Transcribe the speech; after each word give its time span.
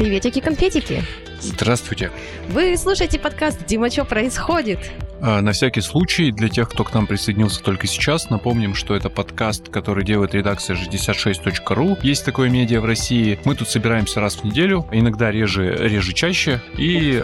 Приветики-конфетики! 0.00 1.04
Здравствуйте. 1.40 2.10
Вы 2.48 2.74
слушаете 2.78 3.18
подкаст 3.18 3.66
«Дима, 3.66 3.90
что 3.90 4.06
происходит?» 4.06 4.78
А, 5.22 5.40
На 5.42 5.52
всякий 5.52 5.80
случай, 5.82 6.30
для 6.30 6.48
тех, 6.48 6.68
кто 6.68 6.84
к 6.84 6.94
нам 6.94 7.06
присоединился 7.06 7.62
только 7.62 7.86
сейчас, 7.86 8.30
напомним, 8.30 8.74
что 8.74 8.94
это 8.94 9.10
подкаст, 9.10 9.68
который 9.68 10.04
делает 10.04 10.34
редакция 10.34 10.76
66.ru. 10.76 11.98
Есть 12.02 12.24
такое 12.24 12.48
медиа 12.48 12.80
в 12.80 12.86
России. 12.86 13.38
Мы 13.44 13.54
тут 13.54 13.68
собираемся 13.68 14.20
раз 14.20 14.36
в 14.36 14.44
неделю, 14.44 14.86
иногда 14.92 15.30
реже, 15.30 15.76
реже 15.78 16.12
чаще, 16.14 16.62
и 16.78 17.22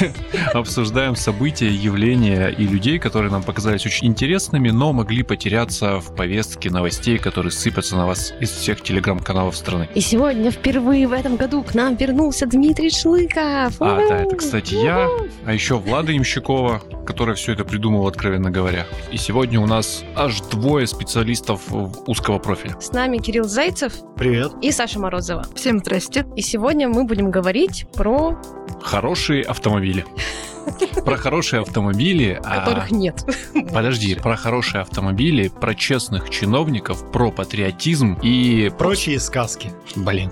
обсуждаем 0.52 1.14
события, 1.14 1.68
явления 1.68 2.48
и 2.48 2.66
людей, 2.66 2.98
которые 2.98 3.30
нам 3.30 3.42
показались 3.42 3.86
очень 3.86 4.08
интересными, 4.08 4.70
но 4.70 4.92
могли 4.92 5.22
потеряться 5.22 6.00
в 6.00 6.14
повестке 6.14 6.70
новостей, 6.70 7.18
которые 7.18 7.52
сыпятся 7.52 7.96
на 7.96 8.06
вас 8.06 8.34
из 8.40 8.50
всех 8.50 8.82
телеграм-каналов 8.82 9.56
страны. 9.56 9.88
И 9.94 10.00
сегодня 10.00 10.50
впервые 10.50 11.06
в 11.06 11.12
этом 11.12 11.36
году 11.36 11.62
к 11.62 11.74
нам 11.74 11.94
вернулся 11.94 12.46
Дмитрий 12.46 12.90
Шлыков. 12.90 13.80
А, 13.80 14.08
да, 14.08 14.18
это, 14.18 14.36
кстати, 14.36 14.74
я, 14.74 15.08
а 15.44 15.52
еще 15.52 15.76
Влада 15.76 16.16
Имщикова, 16.16 16.82
которая 17.06 17.27
все 17.34 17.52
это 17.52 17.64
придумала, 17.64 18.08
откровенно 18.08 18.50
говоря. 18.50 18.86
И 19.10 19.16
сегодня 19.16 19.60
у 19.60 19.66
нас 19.66 20.04
аж 20.16 20.40
двое 20.42 20.86
специалистов 20.86 21.62
узкого 22.06 22.38
профиля. 22.38 22.76
С 22.80 22.92
нами 22.92 23.18
Кирилл 23.18 23.44
Зайцев 23.44 23.92
Привет. 24.16 24.52
и 24.62 24.70
Саша 24.72 24.98
Морозова. 24.98 25.46
Всем 25.54 25.78
здрасте. 25.80 26.26
И 26.36 26.42
сегодня 26.42 26.88
мы 26.88 27.04
будем 27.04 27.30
говорить 27.30 27.86
про 27.94 28.38
Хорошие 28.82 29.42
автомобили. 29.42 30.04
Про 31.04 31.16
хорошие 31.16 31.62
автомобили. 31.62 32.40
а- 32.44 32.60
которых 32.60 32.90
нет. 32.90 33.24
Подожди, 33.72 34.14
про 34.14 34.36
хорошие 34.36 34.82
автомобили, 34.82 35.48
про 35.48 35.74
честных 35.74 36.30
чиновников, 36.30 37.10
про 37.12 37.30
патриотизм 37.30 38.14
и... 38.22 38.70
Прочие 38.78 39.20
сказки. 39.20 39.72
Блин. 39.96 40.30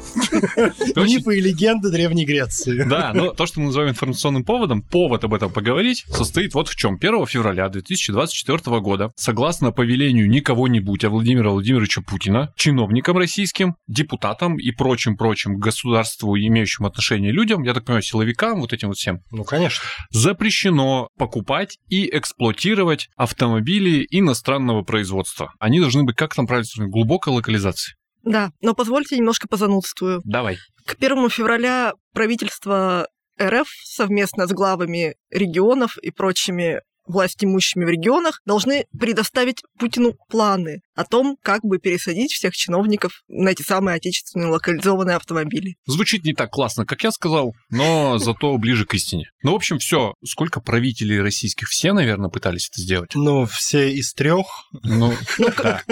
Мифы 0.97 1.39
и 1.39 1.41
легенды 1.41 1.91
Древней 1.91 2.25
Греции. 2.25 2.83
Да, 2.85 3.13
но 3.15 3.31
то, 3.33 3.47
что 3.47 3.61
мы 3.61 3.67
называем 3.67 3.91
информационным 3.91 4.45
поводом, 4.45 4.83
повод 4.83 5.25
об 5.25 5.35
этом 5.35 5.51
поговорить, 5.51 6.05
состоит 6.09 6.55
вот 6.55 6.69
в 6.69 6.77
чем. 6.77 6.97
1 7.01 7.27
февраля 7.27 7.69
2024 7.69 8.81
года, 8.81 9.13
согласно 9.17 9.73
повелению 9.73 10.29
не 10.29 10.41
кого-нибудь, 10.41 11.05
а 11.05 11.11
Владимира 11.11 11.51
Владимировича 11.51 12.03
Путина, 12.03 12.53
чиновникам 12.57 13.17
российским, 13.19 13.77
депутатам 13.89 14.57
и 14.59 14.71
прочим-прочим 14.71 15.57
государству, 15.59 16.37
имеющим 16.37 16.87
отношение 16.87 17.33
людям, 17.33 17.63
я 17.63 17.75
так 17.75 17.85
понимаю, 17.85 18.03
силовикам, 18.03 18.61
вот 18.61 18.73
этим 18.73 18.89
вот 18.89 18.97
всем, 18.99 19.21
Ну, 19.31 19.45
конечно. 19.45 19.85
Запрещено 20.27 21.09
покупать 21.17 21.79
и 21.89 22.09
эксплуатировать 22.11 23.09
автомобили 23.15 24.05
иностранного 24.11 24.83
производства. 24.83 25.53
Они 25.61 25.79
должны 25.79 26.03
быть, 26.03 26.17
как 26.17 26.35
там 26.35 26.49
правильно 26.49 26.89
глубокой 26.89 27.33
локализации. 27.33 27.95
Да, 28.25 28.51
но 28.61 28.75
позвольте 28.75 29.17
немножко 29.17 29.47
позанудствую. 29.47 30.21
Давай. 30.25 30.59
К 30.85 30.97
1 30.99 31.31
февраля 31.31 31.93
правительство 32.13 33.07
РФ 33.41 33.69
совместно 33.85 34.49
с 34.49 34.51
главами 34.51 35.15
регионов 35.31 35.97
и 35.99 36.11
прочими 36.11 36.81
властимущими 37.07 37.85
в 37.85 37.89
регионах 37.89 38.41
должны 38.45 38.87
предоставить 38.99 39.63
Путину 39.79 40.15
планы 40.29 40.81
о 40.97 41.05
том, 41.05 41.37
как 41.43 41.63
бы 41.63 41.79
пересадить 41.79 42.33
всех 42.33 42.55
чиновников 42.55 43.23
на 43.29 43.51
эти 43.51 43.63
самые 43.63 43.97
отечественные 43.97 44.49
локализованные 44.49 45.17
автомобили. 45.17 45.77
Звучит 45.87 46.25
не 46.25 46.33
так 46.33 46.51
классно, 46.51 46.87
как 46.87 47.05
я 47.05 47.13
сказал, 47.13 47.55
но 47.71 48.19
зато 48.19 48.57
ближе 48.57 48.87
к 48.87 48.95
истине. 48.95 49.27
Ну, 49.43 49.53
в 49.53 49.57
общем, 49.57 49.79
все. 49.79 50.15
Сколько 50.25 50.61
правителей 50.61 51.21
российских? 51.21 51.69
Все, 51.69 51.93
наверное, 51.93 52.31
пытались 52.31 52.69
это 52.73 52.81
сделать. 52.81 53.15
Ну, 53.15 53.45
все 53.47 53.93
из 53.93 54.13
трех. 54.15 54.47
Ну, 54.83 55.13
да. 55.59 55.83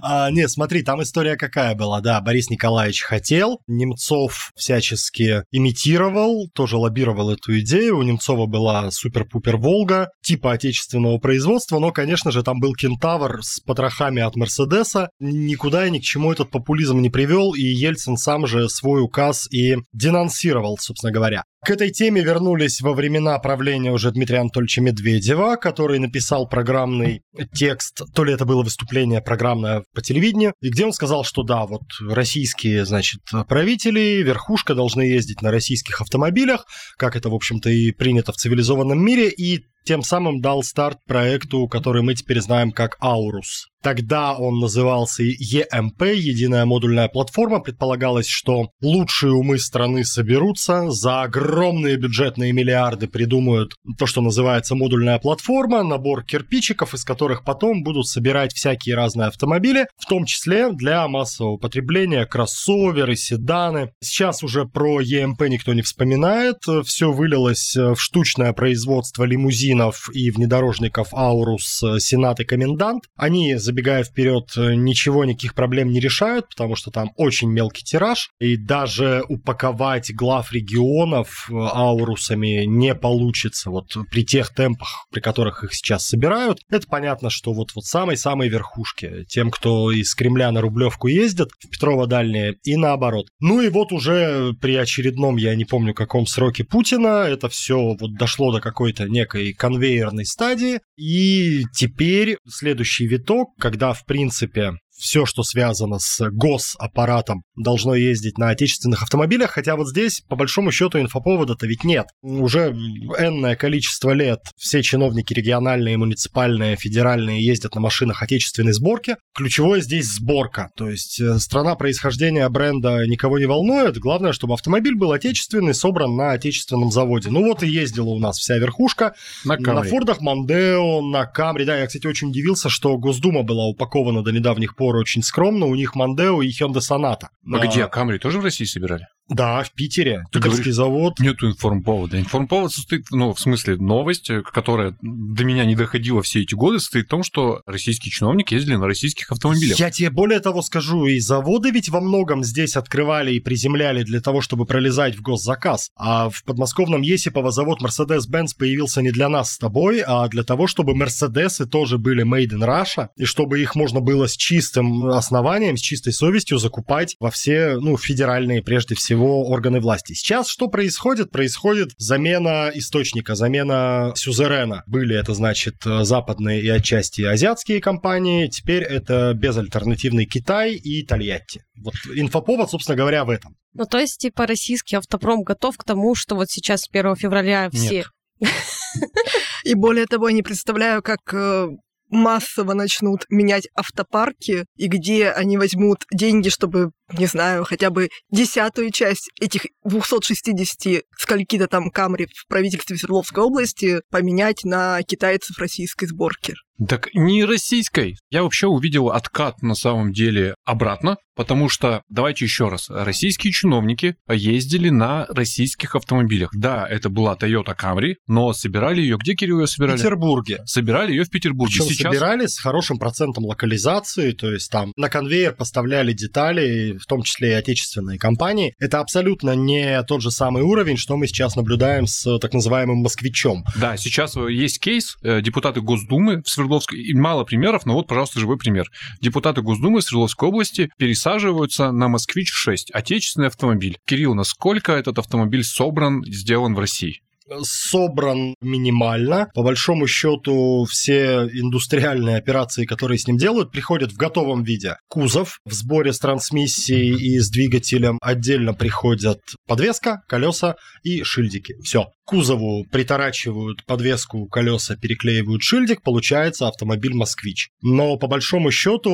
А, 0.00 0.30
не, 0.30 0.48
смотри, 0.48 0.82
там 0.82 1.02
история 1.02 1.36
какая 1.36 1.74
была, 1.74 2.00
да. 2.00 2.20
Борис 2.20 2.48
Николаевич 2.48 3.02
хотел, 3.02 3.60
Немцов 3.66 4.52
всячески 4.56 5.44
имитировал, 5.50 6.48
тоже 6.54 6.78
лоббировал 6.78 7.30
эту 7.30 7.60
идею. 7.60 7.98
У 7.98 8.02
Немцова 8.02 8.46
была 8.46 8.90
супер-пупер 8.90 9.58
Волга, 9.58 10.08
типа 10.22 10.52
отечественного 10.52 11.18
производства, 11.18 11.78
но, 11.78 11.92
конечно 11.92 12.30
же, 12.30 12.42
там 12.42 12.60
был 12.60 12.72
кентавр 12.72 13.42
с 13.42 13.60
потрохами 13.60 14.21
от 14.26 14.36
Мерседеса. 14.36 15.10
Никуда 15.20 15.86
и 15.86 15.90
ни 15.90 15.98
к 15.98 16.02
чему 16.02 16.32
этот 16.32 16.50
популизм 16.50 17.00
не 17.00 17.10
привел, 17.10 17.54
и 17.54 17.62
Ельцин 17.62 18.16
сам 18.16 18.46
же 18.46 18.68
свой 18.68 19.02
указ 19.02 19.48
и 19.52 19.76
денонсировал, 19.92 20.78
собственно 20.78 21.12
говоря. 21.12 21.44
К 21.64 21.70
этой 21.70 21.90
теме 21.90 22.22
вернулись 22.22 22.80
во 22.80 22.92
времена 22.92 23.38
правления 23.38 23.92
уже 23.92 24.10
Дмитрия 24.10 24.40
Анатольевича 24.40 24.80
Медведева, 24.80 25.54
который 25.54 26.00
написал 26.00 26.48
программный 26.48 27.22
текст, 27.54 28.02
то 28.12 28.24
ли 28.24 28.32
это 28.32 28.44
было 28.44 28.64
выступление 28.64 29.22
программное 29.22 29.84
по 29.94 30.02
телевидению, 30.02 30.54
и 30.60 30.70
где 30.70 30.84
он 30.84 30.92
сказал, 30.92 31.22
что 31.22 31.44
да, 31.44 31.64
вот 31.66 31.82
российские, 32.00 32.84
значит, 32.84 33.20
правители, 33.46 34.22
верхушка 34.24 34.74
должны 34.74 35.02
ездить 35.02 35.40
на 35.40 35.52
российских 35.52 36.00
автомобилях, 36.00 36.66
как 36.96 37.14
это, 37.14 37.30
в 37.30 37.34
общем-то, 37.34 37.70
и 37.70 37.92
принято 37.92 38.32
в 38.32 38.36
цивилизованном 38.36 38.98
мире, 38.98 39.28
и 39.28 39.60
тем 39.84 40.02
самым 40.02 40.40
дал 40.40 40.64
старт 40.64 40.98
проекту, 41.06 41.68
который 41.68 42.02
мы 42.02 42.14
теперь 42.14 42.40
знаем 42.40 42.72
как 42.72 42.96
Аурус. 43.00 43.68
Тогда 43.82 44.34
он 44.34 44.60
назывался 44.60 45.22
ЕМП, 45.24 46.02
единая 46.02 46.64
модульная 46.64 47.08
платформа. 47.08 47.60
Предполагалось, 47.60 48.28
что 48.28 48.70
лучшие 48.80 49.32
умы 49.32 49.58
страны 49.58 50.04
соберутся, 50.04 50.90
за 50.90 51.22
огромные 51.22 51.96
бюджетные 51.96 52.52
миллиарды 52.52 53.08
придумают 53.08 53.74
то, 53.98 54.06
что 54.06 54.20
называется 54.20 54.74
модульная 54.74 55.18
платформа, 55.18 55.82
набор 55.82 56.24
кирпичиков, 56.24 56.94
из 56.94 57.04
которых 57.04 57.44
потом 57.44 57.82
будут 57.82 58.06
собирать 58.06 58.52
всякие 58.54 58.94
разные 58.94 59.28
автомобили, 59.28 59.86
в 59.98 60.06
том 60.06 60.24
числе 60.26 60.70
для 60.70 61.08
массового 61.08 61.56
потребления, 61.56 62.24
кроссоверы, 62.24 63.16
седаны. 63.16 63.92
Сейчас 64.00 64.42
уже 64.42 64.64
про 64.64 65.00
ЕМП 65.00 65.42
никто 65.48 65.74
не 65.74 65.82
вспоминает, 65.82 66.58
все 66.84 67.10
вылилось 67.10 67.74
в 67.74 67.96
штучное 67.96 68.52
производство 68.52 69.24
лимузинов 69.24 70.08
и 70.12 70.30
внедорожников 70.30 71.12
Аурус, 71.12 71.82
Сенат 71.98 72.40
и 72.40 72.44
Комендант. 72.44 73.04
Они, 73.16 73.56
забегая 73.72 74.04
вперед, 74.04 74.52
ничего, 74.56 75.24
никаких 75.24 75.54
проблем 75.54 75.88
не 75.88 75.98
решают, 75.98 76.48
потому 76.50 76.76
что 76.76 76.90
там 76.90 77.12
очень 77.16 77.50
мелкий 77.50 77.82
тираж, 77.82 78.30
и 78.38 78.56
даже 78.56 79.24
упаковать 79.28 80.14
глав 80.14 80.52
регионов 80.52 81.48
э, 81.50 81.54
Аурусами 81.54 82.64
не 82.66 82.94
получится 82.94 83.70
вот 83.70 83.96
при 84.10 84.24
тех 84.24 84.54
темпах, 84.54 85.06
при 85.10 85.20
которых 85.20 85.64
их 85.64 85.74
сейчас 85.74 86.06
собирают. 86.06 86.58
Это 86.70 86.86
понятно, 86.86 87.30
что 87.30 87.54
вот, 87.54 87.70
вот 87.74 87.84
самой-самой 87.84 88.48
верхушке, 88.48 89.24
тем, 89.26 89.50
кто 89.50 89.90
из 89.90 90.14
Кремля 90.14 90.52
на 90.52 90.60
Рублевку 90.60 91.08
ездит, 91.08 91.48
в 91.58 91.70
Петрова 91.70 92.06
дальние, 92.06 92.56
и 92.64 92.76
наоборот. 92.76 93.28
Ну 93.40 93.62
и 93.62 93.70
вот 93.70 93.92
уже 93.92 94.52
при 94.60 94.76
очередном, 94.76 95.36
я 95.36 95.54
не 95.54 95.64
помню 95.64 95.94
каком 95.94 96.26
сроке 96.26 96.64
Путина, 96.64 97.24
это 97.26 97.48
все 97.48 97.96
вот 97.98 98.14
дошло 98.18 98.52
до 98.52 98.60
какой-то 98.60 99.08
некой 99.08 99.54
конвейерной 99.54 100.26
стадии, 100.26 100.80
и 100.98 101.62
теперь 101.72 102.36
следующий 102.46 103.06
виток, 103.06 103.48
когда, 103.62 103.92
в 103.92 104.04
принципе, 104.06 104.72
все, 105.02 105.26
что 105.26 105.42
связано 105.42 105.98
с 105.98 106.30
госаппаратом, 106.30 107.42
должно 107.56 107.94
ездить 107.94 108.38
на 108.38 108.50
отечественных 108.50 109.02
автомобилях, 109.02 109.50
хотя 109.50 109.76
вот 109.76 109.88
здесь, 109.88 110.22
по 110.28 110.36
большому 110.36 110.70
счету, 110.70 111.00
инфоповода-то 111.00 111.66
ведь 111.66 111.84
нет. 111.84 112.06
Уже 112.22 112.70
энное 112.70 113.56
количество 113.56 114.12
лет 114.12 114.40
все 114.56 114.82
чиновники 114.82 115.34
региональные, 115.34 115.98
муниципальные, 115.98 116.76
федеральные 116.76 117.44
ездят 117.44 117.74
на 117.74 117.80
машинах 117.80 118.22
отечественной 118.22 118.72
сборки. 118.72 119.16
Ключевое 119.34 119.80
здесь 119.80 120.06
сборка, 120.06 120.68
то 120.76 120.88
есть 120.88 121.20
э, 121.20 121.38
страна 121.38 121.74
происхождения 121.74 122.48
бренда 122.48 123.06
никого 123.06 123.38
не 123.38 123.46
волнует, 123.46 123.98
главное, 123.98 124.32
чтобы 124.32 124.54
автомобиль 124.54 124.94
был 124.94 125.12
отечественный, 125.12 125.74
собран 125.74 126.14
на 126.14 126.32
отечественном 126.32 126.90
заводе. 126.92 127.30
Ну 127.30 127.44
вот 127.44 127.62
и 127.62 127.68
ездила 127.68 128.10
у 128.10 128.18
нас 128.18 128.38
вся 128.38 128.56
верхушка, 128.58 129.14
На 129.44 129.56
на. 129.56 129.82
Фордах 129.82 130.20
Мандео, 130.20 131.00
на 131.02 131.26
Камри. 131.26 131.64
Да, 131.64 131.76
я, 131.76 131.86
кстати, 131.86 132.06
очень 132.06 132.28
удивился, 132.28 132.68
что 132.68 132.96
Госдума 132.98 133.42
была 133.42 133.66
упакована 133.66 134.22
до 134.22 134.30
недавних 134.30 134.76
пор 134.76 134.91
очень 134.96 135.22
скромно. 135.22 135.66
У 135.66 135.74
них 135.74 135.94
Мандео 135.94 136.42
и 136.42 136.48
Hyundai 136.48 136.80
Sonata. 136.80 137.28
А 137.52 137.66
где? 137.66 137.86
Камри 137.88 138.18
тоже 138.18 138.40
в 138.40 138.44
России 138.44 138.64
собирали? 138.64 139.06
Да, 139.28 139.62
в 139.62 139.72
Питере. 139.72 140.24
Ты 140.30 140.38
Питерский 140.38 140.58
говоришь- 140.58 140.74
завод. 140.74 141.20
Нету 141.20 141.48
информповода. 141.48 142.18
Информповод 142.18 142.72
состоит, 142.72 143.06
ну, 143.10 143.32
в 143.32 143.40
смысле, 143.40 143.76
новость, 143.76 144.28
э, 144.30 144.42
которая 144.42 144.96
до 145.00 145.44
меня 145.44 145.64
не 145.64 145.74
доходила 145.74 146.22
все 146.22 146.42
эти 146.42 146.54
годы, 146.54 146.80
состоит 146.80 147.06
в 147.06 147.08
том, 147.08 147.22
что 147.22 147.62
российские 147.66 148.10
чиновники 148.10 148.54
ездили 148.54 148.76
на 148.76 148.86
российских 148.86 149.30
автомобилях. 149.32 149.78
Я 149.78 149.90
тебе 149.90 150.10
более 150.10 150.40
того 150.40 150.60
скажу, 150.60 151.06
и 151.06 151.18
заводы 151.18 151.70
ведь 151.70 151.88
во 151.88 152.00
многом 152.00 152.44
здесь 152.44 152.76
открывали 152.76 153.32
и 153.32 153.40
приземляли 153.40 154.02
для 154.02 154.20
того, 154.20 154.40
чтобы 154.40 154.66
пролезать 154.66 155.16
в 155.16 155.22
госзаказ. 155.22 155.90
А 155.96 156.28
в 156.28 156.44
подмосковном 156.44 157.02
Есипово 157.02 157.50
завод 157.52 157.80
Mercedes-Benz 157.80 158.50
появился 158.58 159.02
не 159.02 159.12
для 159.12 159.28
нас 159.28 159.52
с 159.52 159.58
тобой, 159.58 160.02
а 160.06 160.28
для 160.28 160.42
того, 160.42 160.66
чтобы 160.66 160.94
Мерседесы 160.94 161.66
тоже 161.66 161.96
были 161.96 162.24
made 162.24 162.50
in 162.50 162.66
Russia, 162.66 163.08
и 163.16 163.24
чтобы 163.24 163.60
их 163.60 163.76
можно 163.76 164.00
было 164.00 164.26
с 164.26 164.36
чистым 164.36 165.06
основанием, 165.06 165.76
с 165.76 165.80
чистой 165.80 166.12
совестью 166.12 166.58
закупать 166.58 167.16
во 167.18 167.30
все, 167.30 167.78
ну, 167.80 167.96
федеральные 167.96 168.62
прежде 168.62 168.94
всего 168.94 169.11
всего 169.12 169.46
органы 169.46 169.80
власти. 169.80 170.14
Сейчас 170.14 170.48
что 170.48 170.68
происходит? 170.68 171.30
Происходит 171.30 171.90
замена 171.98 172.70
источника, 172.74 173.34
замена 173.34 174.12
сюзерена. 174.16 174.84
Были 174.86 175.14
это, 175.14 175.34
значит, 175.34 175.74
западные 175.84 176.62
и 176.62 176.68
отчасти 176.68 177.22
азиатские 177.22 177.80
компании, 177.82 178.46
теперь 178.46 178.82
это 178.82 179.34
безальтернативный 179.34 180.24
Китай 180.24 180.74
и 180.74 181.04
Тольятти. 181.04 181.62
Вот 181.76 181.94
инфоповод, 182.14 182.70
собственно 182.70 182.96
говоря, 182.96 183.26
в 183.26 183.30
этом. 183.30 183.54
Ну, 183.74 183.84
то 183.84 183.98
есть, 183.98 184.18
типа, 184.18 184.46
российский 184.46 184.96
автопром 184.96 185.42
готов 185.42 185.76
к 185.76 185.84
тому, 185.84 186.14
что 186.14 186.34
вот 186.34 186.48
сейчас 186.48 186.82
с 186.82 186.88
1 186.90 187.16
февраля 187.16 187.68
все... 187.70 188.04
Нет. 188.40 188.50
И 189.64 189.74
более 189.74 190.06
того, 190.06 190.28
я 190.28 190.34
не 190.34 190.42
представляю, 190.42 191.02
как 191.02 191.20
э, 191.32 191.68
массово 192.12 192.74
начнут 192.74 193.24
менять 193.30 193.68
автопарки, 193.74 194.66
и 194.76 194.86
где 194.86 195.30
они 195.30 195.56
возьмут 195.56 196.04
деньги, 196.12 196.50
чтобы, 196.50 196.90
не 197.12 197.26
знаю, 197.26 197.64
хотя 197.64 197.90
бы 197.90 198.10
десятую 198.30 198.90
часть 198.92 199.30
этих 199.40 199.66
260 199.84 201.04
скольки-то 201.18 201.66
там 201.66 201.90
Камри 201.90 202.26
в 202.26 202.46
правительстве 202.48 202.96
Свердловской 202.96 203.42
области 203.42 204.02
поменять 204.10 204.64
на 204.64 205.02
китайцев 205.02 205.58
российской 205.58 206.06
сборки. 206.06 206.54
Так 206.88 207.08
не 207.14 207.44
российской. 207.44 208.16
Я 208.30 208.42
вообще 208.42 208.66
увидел 208.66 209.10
откат 209.10 209.62
на 209.62 209.74
самом 209.74 210.12
деле 210.12 210.54
обратно, 210.64 211.16
потому 211.34 211.68
что, 211.68 212.02
давайте 212.08 212.44
еще 212.44 212.68
раз, 212.68 212.88
российские 212.90 213.52
чиновники 213.52 214.16
ездили 214.28 214.88
на 214.88 215.26
российских 215.26 215.94
автомобилях. 215.94 216.50
Да, 216.52 216.86
это 216.88 217.08
была 217.08 217.36
Toyota 217.36 217.76
Camry, 217.76 218.16
но 218.26 218.52
собирали 218.52 219.00
ее, 219.00 219.16
где, 219.18 219.34
Кирилл, 219.34 219.60
ее 219.60 219.66
собирали? 219.66 219.96
В 219.96 220.00
Петербурге. 220.00 220.62
Собирали 220.66 221.12
ее 221.12 221.24
в 221.24 221.30
Петербурге. 221.30 221.74
Причем 221.78 221.94
Сейчас... 221.94 222.12
собирали 222.12 222.46
с 222.46 222.58
хорошим 222.58 222.98
процентом 222.98 223.44
локализации, 223.44 224.32
то 224.32 224.52
есть 224.52 224.70
там 224.70 224.92
на 224.96 225.08
конвейер 225.08 225.54
поставляли 225.54 226.12
детали, 226.12 226.98
в 226.98 227.06
том 227.06 227.22
числе 227.22 227.50
и 227.50 227.54
отечественные 227.54 228.18
компании. 228.18 228.74
Это 228.78 229.00
абсолютно 229.00 229.54
не 229.54 230.02
тот 230.04 230.22
же 230.22 230.30
самый 230.30 230.62
уровень, 230.62 230.96
что 230.96 231.16
мы 231.16 231.26
сейчас 231.26 231.56
наблюдаем 231.56 232.06
с 232.06 232.38
так 232.38 232.52
называемым 232.52 232.98
москвичом. 232.98 233.64
Да, 233.76 233.96
сейчас 233.96 234.36
есть 234.36 234.80
кейс, 234.80 235.16
э, 235.22 235.40
депутаты 235.40 235.80
Госдумы 235.80 236.42
в 236.42 236.48
Свердловской, 236.72 236.98
и 236.98 237.14
мало 237.14 237.44
примеров, 237.44 237.86
но 237.86 237.94
вот, 237.94 238.06
пожалуйста, 238.06 238.40
живой 238.40 238.56
пример. 238.56 238.86
Депутаты 239.20 239.62
Госдумы 239.62 240.00
Свердловской 240.00 240.48
области 240.48 240.90
пересаживаются 240.98 241.92
на 241.92 242.08
«Москвич-6», 242.08 242.92
отечественный 242.92 243.48
автомобиль. 243.48 243.98
Кирилл, 244.06 244.34
насколько 244.34 244.92
этот 244.92 245.18
автомобиль 245.18 245.64
собран, 245.64 246.24
сделан 246.26 246.74
в 246.74 246.78
России? 246.78 247.20
собран 247.60 248.54
минимально. 248.62 249.48
По 249.54 249.62
большому 249.62 250.06
счету 250.06 250.86
все 250.88 251.42
индустриальные 251.52 252.36
операции, 252.36 252.86
которые 252.86 253.18
с 253.18 253.26
ним 253.26 253.36
делают, 253.36 253.70
приходят 253.70 254.12
в 254.12 254.16
готовом 254.16 254.62
виде. 254.62 254.96
Кузов 255.08 255.58
в 255.66 255.72
сборе 255.72 256.12
с 256.12 256.18
трансмиссией 256.18 257.14
и 257.14 257.38
с 257.38 257.50
двигателем 257.50 258.18
отдельно 258.22 258.72
приходят 258.74 259.40
подвеска, 259.66 260.22
колеса 260.28 260.76
и 261.02 261.22
шильдики. 261.24 261.74
Все. 261.82 262.06
Кузову 262.24 262.84
приторачивают 262.90 263.84
подвеску, 263.84 264.46
колеса, 264.46 264.96
переклеивают 264.96 265.62
шильдик, 265.62 266.02
получается 266.02 266.68
автомобиль 266.68 267.14
«Москвич». 267.14 267.70
Но 267.82 268.16
по 268.16 268.26
большому 268.26 268.70
счету, 268.70 269.10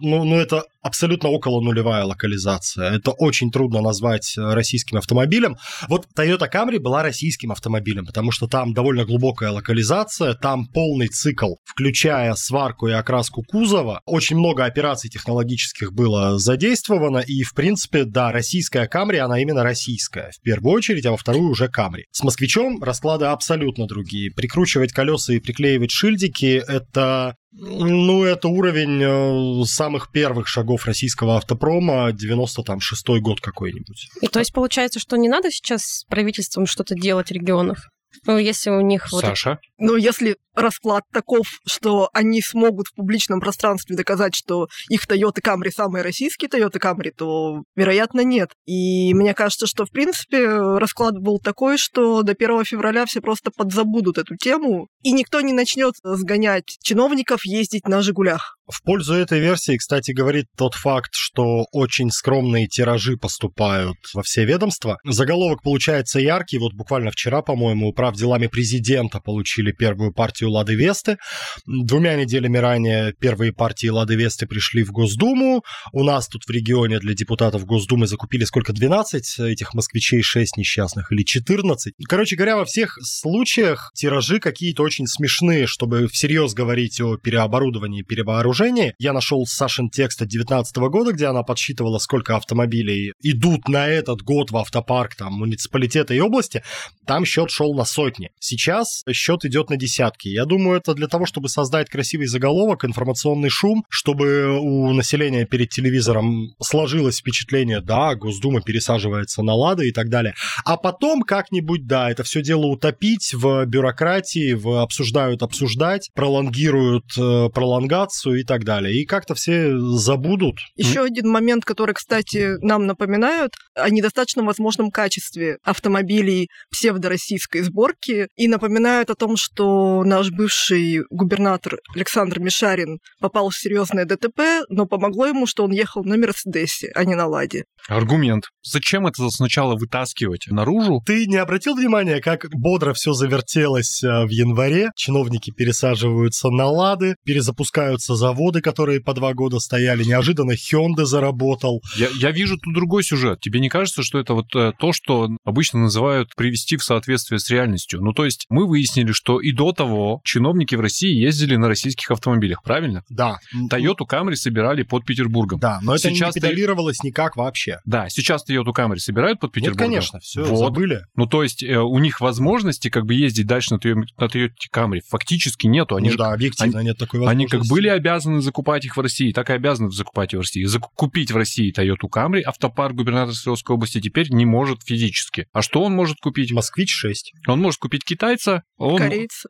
ну, 0.00 0.24
ну 0.24 0.36
это 0.36 0.64
абсолютно 0.82 1.30
около 1.30 1.60
нулевая 1.60 2.04
локализация. 2.04 2.92
Это 2.92 3.10
очень 3.10 3.50
трудно 3.50 3.80
назвать 3.80 4.34
российским 4.36 4.98
автомобилем. 4.98 5.56
Вот 5.88 6.06
Toyota 6.16 6.50
Camry 6.50 6.78
была 6.78 7.02
российским 7.02 7.52
автомобилем, 7.52 8.06
потому 8.06 8.30
что 8.30 8.46
там 8.46 8.72
довольно 8.72 9.04
глубокая 9.04 9.50
локализация, 9.50 10.34
там 10.34 10.66
полный 10.66 11.08
цикл, 11.08 11.54
включая 11.64 12.34
сварку 12.34 12.88
и 12.88 12.92
окраску 12.92 13.42
кузова. 13.42 14.00
Очень 14.06 14.36
много 14.36 14.64
операций 14.64 15.10
технологических 15.10 15.92
было 15.92 16.38
задействовано, 16.38 17.18
и, 17.18 17.42
в 17.42 17.54
принципе, 17.54 18.04
да, 18.04 18.30
российская 18.30 18.86
Camry, 18.86 19.18
она 19.18 19.40
именно 19.40 19.62
российская 19.62 20.30
в 20.32 20.40
первую 20.42 20.74
очередь, 20.74 21.06
а 21.06 21.10
во 21.10 21.16
вторую 21.16 21.50
уже 21.50 21.66
Camry. 21.66 22.02
С 22.12 22.22
москвичом 22.22 22.53
расклады 22.80 23.26
абсолютно 23.26 23.86
другие. 23.86 24.30
Прикручивать 24.30 24.92
колеса 24.92 25.34
и 25.34 25.40
приклеивать 25.40 25.90
шильдики— 25.90 26.62
это 26.68 27.36
ну, 27.56 28.24
это 28.24 28.48
уровень 28.48 29.00
э, 29.00 29.64
самых 29.66 30.10
первых 30.10 30.48
шагов 30.48 30.86
российского 30.86 31.36
автопрома, 31.36 32.10
96-й 32.10 33.20
год 33.20 33.40
какой-нибудь. 33.40 34.08
И 34.20 34.26
то 34.26 34.40
есть 34.40 34.52
получается, 34.52 34.98
что 34.98 35.16
не 35.16 35.28
надо 35.28 35.52
сейчас 35.52 35.82
с 35.82 36.04
правительством 36.04 36.66
что-то 36.66 36.96
делать 36.96 37.30
регионов? 37.30 37.78
Ну, 38.26 38.38
если 38.38 38.70
у 38.70 38.80
них... 38.80 39.06
Саша? 39.08 39.60
Вот... 39.78 39.90
Ну, 39.90 39.96
если 39.96 40.36
расклад 40.54 41.04
таков, 41.12 41.46
что 41.66 42.08
они 42.12 42.40
смогут 42.40 42.88
в 42.88 42.94
публичном 42.94 43.40
пространстве 43.40 43.96
доказать, 43.96 44.34
что 44.34 44.68
их 44.88 45.06
Toyota 45.06 45.40
Camry 45.42 45.70
самые 45.70 46.02
российские 46.02 46.48
Toyota 46.48 46.80
Camry, 46.80 47.10
то, 47.16 47.62
вероятно, 47.76 48.22
нет. 48.22 48.50
И 48.66 49.12
мне 49.14 49.34
кажется, 49.34 49.66
что, 49.66 49.84
в 49.84 49.90
принципе, 49.90 50.46
расклад 50.46 51.18
был 51.18 51.38
такой, 51.38 51.78
что 51.78 52.22
до 52.22 52.32
1 52.32 52.64
февраля 52.64 53.06
все 53.06 53.20
просто 53.20 53.50
подзабудут 53.50 54.18
эту 54.18 54.36
тему, 54.36 54.88
и 55.02 55.12
никто 55.12 55.40
не 55.40 55.52
начнет 55.52 55.94
сгонять 56.02 56.76
чиновников 56.82 57.44
ездить 57.44 57.86
на 57.86 58.02
«Жигулях». 58.02 58.56
В 58.66 58.82
пользу 58.82 59.12
этой 59.14 59.40
версии, 59.40 59.76
кстати, 59.76 60.12
говорит 60.12 60.46
тот 60.56 60.74
факт, 60.74 61.10
что 61.12 61.66
очень 61.72 62.10
скромные 62.10 62.66
тиражи 62.66 63.18
поступают 63.18 63.98
во 64.14 64.22
все 64.22 64.46
ведомства. 64.46 64.98
Заголовок 65.04 65.62
получается 65.62 66.18
яркий. 66.18 66.58
Вот 66.58 66.72
буквально 66.72 67.10
вчера, 67.10 67.42
по-моему, 67.42 67.88
управ 67.88 68.16
делами 68.16 68.46
президента 68.46 69.20
получили 69.20 69.72
первую 69.72 70.14
партию 70.14 70.43
Лады 70.48 70.74
Весты. 70.74 71.18
Двумя 71.66 72.14
неделями 72.16 72.58
ранее 72.58 73.12
первые 73.12 73.52
партии 73.52 73.88
Лады 73.88 74.14
Весты 74.14 74.46
пришли 74.46 74.82
в 74.82 74.92
Госдуму. 74.92 75.62
У 75.92 76.04
нас 76.04 76.28
тут 76.28 76.44
в 76.44 76.50
регионе 76.50 76.98
для 76.98 77.14
депутатов 77.14 77.64
Госдумы 77.64 78.06
закупили 78.06 78.44
сколько? 78.44 78.72
12 78.72 79.40
этих 79.40 79.74
москвичей, 79.74 80.22
6 80.22 80.56
несчастных 80.56 81.12
или 81.12 81.22
14. 81.22 81.94
Короче 82.08 82.36
говоря, 82.36 82.56
во 82.56 82.64
всех 82.64 82.98
случаях 83.02 83.90
тиражи 83.94 84.40
какие-то 84.40 84.82
очень 84.82 85.06
смешные, 85.06 85.66
чтобы 85.66 86.08
всерьез 86.08 86.54
говорить 86.54 87.00
о 87.00 87.16
переоборудовании, 87.16 88.02
перевооружении 88.02 88.54
вооружении. 88.54 88.94
Я 88.98 89.12
нашел 89.12 89.46
Сашин 89.46 89.90
текст 89.90 90.22
от 90.22 90.28
2019 90.28 90.76
года, 90.76 91.12
где 91.12 91.26
она 91.26 91.42
подсчитывала, 91.42 91.98
сколько 91.98 92.36
автомобилей 92.36 93.12
идут 93.22 93.68
на 93.68 93.86
этот 93.86 94.22
год 94.22 94.50
в 94.50 94.56
автопарк 94.56 95.14
там 95.16 95.34
муниципалитета 95.34 96.14
и 96.14 96.20
области. 96.20 96.62
Там 97.06 97.24
счет 97.24 97.50
шел 97.50 97.74
на 97.74 97.84
сотни. 97.84 98.30
Сейчас 98.38 99.02
счет 99.12 99.44
идет 99.44 99.70
на 99.70 99.76
десятки. 99.76 100.28
Я 100.34 100.44
думаю, 100.46 100.78
это 100.78 100.94
для 100.94 101.06
того, 101.06 101.26
чтобы 101.26 101.48
создать 101.48 101.88
красивый 101.88 102.26
заголовок, 102.26 102.84
информационный 102.84 103.48
шум, 103.48 103.84
чтобы 103.88 104.58
у 104.58 104.92
населения 104.92 105.46
перед 105.46 105.70
телевизором 105.70 106.54
сложилось 106.60 107.18
впечатление, 107.18 107.80
да, 107.80 108.14
Госдума 108.14 108.60
пересаживается 108.60 109.42
на 109.42 109.54
Лады 109.54 109.88
и 109.88 109.92
так 109.92 110.08
далее. 110.08 110.34
А 110.64 110.76
потом 110.76 111.22
как-нибудь, 111.22 111.86
да, 111.86 112.10
это 112.10 112.24
все 112.24 112.42
дело 112.42 112.66
утопить 112.66 113.32
в 113.32 113.64
бюрократии, 113.66 114.54
в 114.54 114.82
обсуждают 114.82 115.42
обсуждать, 115.42 116.10
пролонгируют 116.14 117.04
э, 117.16 117.48
пролонгацию 117.54 118.40
и 118.40 118.44
так 118.44 118.64
далее. 118.64 119.00
И 119.00 119.04
как-то 119.04 119.34
все 119.34 119.76
забудут. 119.78 120.56
Еще 120.76 121.00
mm. 121.00 121.06
один 121.06 121.28
момент, 121.28 121.64
который, 121.64 121.94
кстати, 121.94 122.56
нам 122.64 122.86
напоминают 122.86 123.54
о 123.74 123.90
недостаточном 123.90 124.46
возможном 124.46 124.90
качестве 124.90 125.58
автомобилей 125.62 126.48
псевдороссийской 126.70 127.62
сборки 127.62 128.28
и 128.36 128.48
напоминают 128.48 129.10
о 129.10 129.14
том, 129.14 129.36
что 129.36 130.02
наш 130.04 130.23
бывший 130.30 131.02
губернатор 131.10 131.78
Александр 131.94 132.40
Мишарин 132.40 132.98
попал 133.20 133.50
в 133.50 133.56
серьезное 133.56 134.04
ДТП, 134.04 134.64
но 134.68 134.86
помогло 134.86 135.26
ему, 135.26 135.46
что 135.46 135.64
он 135.64 135.72
ехал 135.72 136.04
на 136.04 136.16
Мерседесе, 136.16 136.90
а 136.94 137.04
не 137.04 137.14
на 137.14 137.26
Ладе. 137.26 137.64
Аргумент. 137.88 138.44
Зачем 138.62 139.06
это 139.06 139.28
сначала 139.30 139.76
вытаскивать 139.76 140.46
наружу? 140.48 141.02
Ты 141.06 141.26
не 141.26 141.36
обратил 141.36 141.74
внимания, 141.74 142.20
как 142.20 142.48
бодро 142.50 142.94
все 142.94 143.12
завертелось 143.12 144.02
э, 144.02 144.24
в 144.24 144.30
январе? 144.30 144.90
Чиновники 144.96 145.50
пересаживаются 145.50 146.48
на 146.48 146.66
Лады, 146.66 147.16
перезапускаются 147.24 148.14
за 148.14 148.24
заводы, 148.24 148.62
которые 148.62 149.00
по 149.00 149.12
два 149.12 149.34
года 149.34 149.58
стояли. 149.58 150.02
Неожиданно 150.02 150.52
Hyundai 150.52 151.04
заработал. 151.04 151.82
Я, 151.96 152.08
я 152.18 152.30
вижу 152.30 152.56
тут 152.56 152.72
другой 152.72 153.04
сюжет. 153.04 153.40
Тебе 153.40 153.60
не 153.60 153.68
кажется, 153.68 154.02
что 154.02 154.18
это 154.18 154.32
вот 154.32 154.46
э, 154.56 154.72
то, 154.78 154.92
что 154.94 155.28
обычно 155.44 155.80
называют 155.80 156.34
привести 156.34 156.78
в 156.78 156.84
соответствие 156.84 157.38
с 157.38 157.50
реальностью? 157.50 158.00
Ну, 158.00 158.12
то 158.12 158.24
есть 158.24 158.46
мы 158.48 158.66
выяснили, 158.66 159.12
что 159.12 159.40
и 159.40 159.52
до 159.52 159.72
того 159.72 160.13
чиновники 160.24 160.74
в 160.74 160.80
России 160.80 161.14
ездили 161.14 161.56
на 161.56 161.68
российских 161.68 162.10
автомобилях, 162.10 162.62
правильно? 162.62 163.02
Да. 163.08 163.38
Toyota 163.70 164.06
Camry 164.08 164.34
собирали 164.36 164.82
под 164.82 165.04
Петербургом. 165.04 165.58
Да, 165.58 165.80
но 165.82 165.94
это 165.94 166.10
сейчас 166.10 166.34
не 166.34 166.40
педалировалось 166.40 166.98
ты... 166.98 167.08
никак 167.08 167.36
вообще. 167.36 167.80
Да, 167.84 168.08
сейчас 168.08 168.44
Toyota 168.48 168.72
Camry 168.76 168.98
собирают 168.98 169.40
под 169.40 169.52
Петербургом. 169.52 169.90
Нет, 169.90 170.00
конечно, 170.00 170.20
все 170.20 170.44
вот. 170.44 170.58
забыли. 170.58 171.02
Ну, 171.16 171.26
то 171.26 171.42
есть 171.42 171.62
э, 171.62 171.78
у 171.78 171.98
них 171.98 172.20
возможности 172.20 172.88
как 172.88 173.06
бы 173.06 173.14
ездить 173.14 173.46
дальше 173.46 173.74
на 173.74 173.78
Toyota 173.78 174.50
Camry 174.72 175.00
фактически 175.08 175.66
нету. 175.66 175.96
Они 175.96 176.06
ну 176.06 176.12
же, 176.12 176.18
да, 176.18 176.32
объективно 176.32 176.80
они, 176.80 176.88
нет 176.88 176.98
такой 176.98 177.20
возможности. 177.20 177.54
Они 177.54 177.62
как 177.62 177.70
были 177.70 177.88
обязаны 177.88 178.40
закупать 178.40 178.84
их 178.84 178.96
в 178.96 179.00
России, 179.00 179.32
так 179.32 179.50
и 179.50 179.52
обязаны 179.52 179.90
закупать 179.90 180.32
их 180.32 180.38
в 180.38 180.42
России. 180.42 180.64
Закупить 180.64 181.30
в 181.30 181.36
России 181.36 181.72
Toyota 181.72 182.08
Camry 182.10 182.42
автопарк 182.42 182.94
губернатора 182.94 183.34
Свердловской 183.34 183.74
области 183.74 184.00
теперь 184.00 184.30
не 184.30 184.46
может 184.46 184.82
физически. 184.84 185.46
А 185.52 185.62
что 185.62 185.82
он 185.82 185.92
может 185.92 186.18
купить? 186.20 186.52
Москвич 186.52 186.92
6. 186.92 187.32
Он 187.46 187.60
может 187.60 187.80
купить 187.80 188.04
китайца, 188.04 188.62
он, 188.76 189.00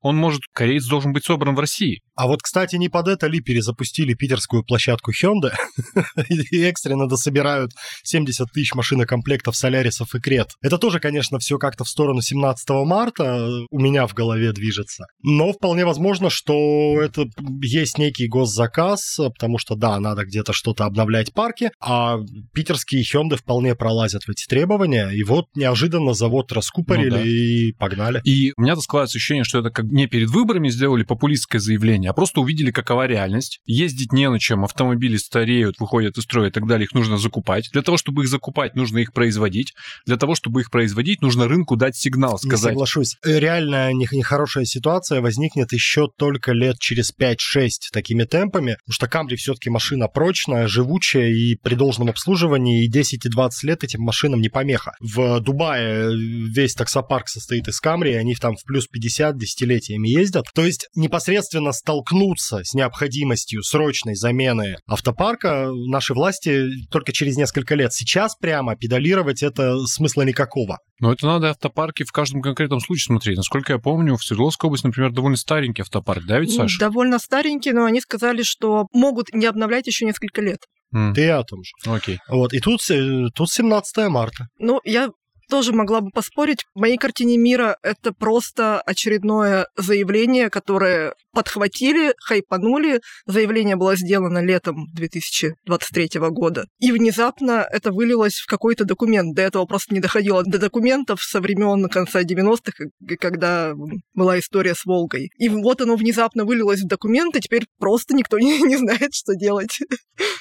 он 0.03 0.17
может... 0.17 0.43
Кореец 0.55 0.87
должен 0.87 1.13
быть 1.13 1.25
собран 1.25 1.55
в 1.55 1.61
России. 1.61 2.03
А 2.17 2.27
вот, 2.27 2.43
кстати, 2.43 2.77
не 2.77 2.89
под 2.89 3.09
это 3.09 3.27
ли 3.27 3.41
перезапустили 3.41 4.15
питерскую 4.15 4.65
площадку 4.65 5.11
Hyundai 5.11 5.53
и 6.51 6.63
экстренно 6.63 7.09
дособирают 7.09 7.73
70 8.03 8.51
тысяч 8.53 8.75
машинокомплектов 8.75 9.57
Солярисов 9.57 10.15
и 10.15 10.21
Крет. 10.21 10.51
Это 10.63 10.79
тоже, 10.79 11.01
конечно, 11.01 11.39
все 11.39 11.59
как-то 11.59 11.85
в 11.85 11.89
сторону 11.89 12.21
17 12.21 12.69
марта 12.87 13.49
у 13.71 13.79
меня 13.81 14.07
в 14.07 14.15
голове 14.15 14.53
движется. 14.53 15.07
Но 15.23 15.53
вполне 15.53 15.85
возможно, 15.85 16.31
что 16.31 17.01
это 17.01 17.27
есть 17.63 17.99
некий 17.99 18.29
госзаказ, 18.29 19.17
потому 19.17 19.59
что, 19.59 19.75
да, 19.75 19.99
надо 19.99 20.25
где-то 20.25 20.53
что-то 20.53 20.85
обновлять 20.85 21.33
парки, 21.33 21.71
а 21.81 22.19
питерские 22.53 23.03
Hyundai 23.03 23.37
вполне 23.37 23.75
пролазят 23.75 24.25
в 24.25 24.31
эти 24.31 24.47
требования, 24.47 25.11
и 25.11 25.23
вот 25.25 25.47
неожиданно 25.55 26.15
завод 26.15 26.53
раскупорили 26.53 27.11
ну, 27.11 27.17
да. 27.17 27.23
и 27.23 27.73
погнали. 27.73 28.21
И 28.25 28.53
у 28.57 28.63
меня 28.63 28.77
складывается 28.77 29.19
ощущение, 29.19 29.45
что 29.45 29.61
это 29.61 29.71
как 29.71 29.87
не 29.87 30.07
перед 30.07 30.29
выборами 30.31 30.69
сделали 30.69 31.03
популистское 31.03 31.61
заявление, 31.61 32.04
а 32.09 32.13
просто 32.13 32.41
увидели, 32.41 32.71
какова 32.71 33.07
реальность. 33.07 33.61
Ездить 33.67 34.13
не 34.13 34.29
на 34.29 34.39
чем, 34.39 34.65
автомобили 34.65 35.17
стареют, 35.17 35.79
выходят 35.79 36.19
из 36.19 36.25
строя 36.25 36.49
и 36.49 36.53
так 36.53 36.67
далее, 36.67 36.85
их 36.85 36.95
нужно 36.95 37.19
закупать. 37.19 37.71
Для 37.73 37.83
того, 37.83 37.97
чтобы 37.97 38.23
их 38.23 38.29
закупать, 38.29 38.75
нужно 38.75 38.99
их 38.99 39.13
производить. 39.13 39.75
Для 40.07 40.17
того, 40.17 40.35
чтобы 40.35 40.61
их 40.61 40.71
производить, 40.71 41.23
нужно 41.23 41.49
рынку 41.49 41.77
дать 41.77 41.97
сигнал, 41.97 42.39
сказать. 42.39 42.71
Не 42.71 42.75
соглашусь. 42.75 43.17
Реально 43.25 43.93
нехорошая 43.93 44.65
ситуация 44.65 45.21
возникнет 45.21 45.73
еще 45.73 46.09
только 46.17 46.53
лет 46.53 46.79
через 46.79 47.13
5-6 47.17 47.69
такими 47.93 48.25
темпами, 48.25 48.77
потому 48.85 48.93
что 48.93 49.09
Камри 49.09 49.37
все-таки 49.37 49.71
машина 49.71 50.09
прочная, 50.09 50.67
живучая 50.67 51.31
и 51.31 51.57
при 51.57 51.75
должном 51.75 52.09
обслуживании 52.09 52.85
и 52.85 52.89
10 52.89 53.25
и 53.25 53.29
20 53.29 53.63
лет 53.65 53.85
этим 53.85 54.03
машинам 54.03 54.41
не 54.41 54.49
помеха. 54.49 54.93
В 55.01 55.41
Дубае 55.41 56.11
весь 56.15 56.75
таксопарк 56.75 57.29
состоит 57.29 57.69
из 57.69 57.81
Камри, 57.81 58.13
и 58.13 58.17
они 58.17 58.35
там 58.35 58.57
в 58.57 58.65
плюс 58.65 58.87
50 58.87 59.37
десятилетиями 59.37 60.09
ездят. 60.09 60.47
То 60.55 60.65
есть 60.65 60.89
непосредственно 60.95 61.73
столкнуться 61.95 62.61
с 62.65 62.75
необходимостью 62.75 63.63
срочной 63.63 64.17
замены 64.17 64.77
автопарка 64.87 65.69
наши 65.71 66.13
власти 66.13 66.67
только 66.91 67.13
через 67.13 67.37
несколько 67.37 67.75
лет. 67.75 67.93
Сейчас 67.93 68.35
прямо 68.35 68.77
педалировать 68.77 69.43
это 69.43 69.79
смысла 69.87 70.23
никакого. 70.23 70.79
Но 71.01 71.13
это 71.13 71.27
надо 71.27 71.51
автопарки 71.51 72.05
в 72.05 72.11
каждом 72.11 72.43
конкретном 72.43 72.81
случае 72.81 73.05
смотреть. 73.05 73.37
Насколько 73.37 73.75
я 73.75 73.79
помню, 73.79 74.17
в 74.17 74.25
Свердловской 74.25 74.69
области, 74.69 74.87
например, 74.87 75.13
довольно 75.13 75.37
старенький 75.37 75.83
автопарк, 75.83 76.25
да, 76.27 76.41
ведь, 76.41 76.55
Саша? 76.55 76.81
Довольно 76.81 77.19
старенький, 77.19 77.73
но 77.73 77.85
они 77.85 78.01
сказали, 78.01 78.43
что 78.43 78.87
могут 78.93 79.33
не 79.33 79.47
обновлять 79.47 79.87
еще 79.87 80.05
несколько 80.05 80.41
лет. 80.41 80.61
Mm. 80.95 81.13
Ты 81.15 81.31
о 81.31 81.43
том 81.43 81.61
же. 81.63 81.73
Окей. 81.87 82.17
Okay. 82.17 82.19
Вот, 82.29 82.53
и 82.53 82.61
тут, 82.61 82.81
э, 82.91 83.27
тут 83.35 83.51
17 83.51 84.09
марта. 84.09 84.47
Ну, 84.59 84.81
я 84.85 85.09
тоже 85.49 85.73
могла 85.73 86.01
бы 86.01 86.11
поспорить. 86.11 86.65
В 86.75 86.81
моей 86.81 86.97
картине 86.97 87.37
мира 87.37 87.77
это 87.83 88.13
просто 88.13 88.81
очередное 88.81 89.67
заявление, 89.77 90.51
которое 90.51 91.15
подхватили, 91.33 92.15
хайпанули. 92.19 93.01
Заявление 93.27 93.77
было 93.77 93.97
сделано 93.97 94.39
летом 94.39 94.87
2023 94.93 96.21
года. 96.31 96.67
И 96.79 96.93
внезапно 96.93 97.67
это 97.71 97.93
вылилось 97.93 98.37
в 98.37 98.47
какой-то 98.47 98.85
документ. 98.85 99.35
До 99.35 99.43
этого 99.43 99.67
просто 99.67 99.95
не 99.95 100.01
доходило 100.01 100.43
до 100.45 100.59
документов 100.59 101.23
со 101.23 101.41
времен 101.41 101.89
конца 101.89 102.23
90-х, 102.23 102.85
когда 103.19 103.75
была 104.15 104.39
история 104.39 104.75
с 104.75 104.85
Волгой. 104.85 105.31
И 105.39 105.49
вот 105.49 105.81
оно 105.81 105.97
внезапно 105.97 106.45
вылилось 106.45 106.81
в 106.81 106.87
документы, 106.87 107.41
теперь 107.41 107.67
просто 107.79 108.15
никто 108.15 108.39
не, 108.45 108.61
не 108.63 108.77
знает, 108.77 109.15
что 109.15 109.35
делать. 109.35 109.79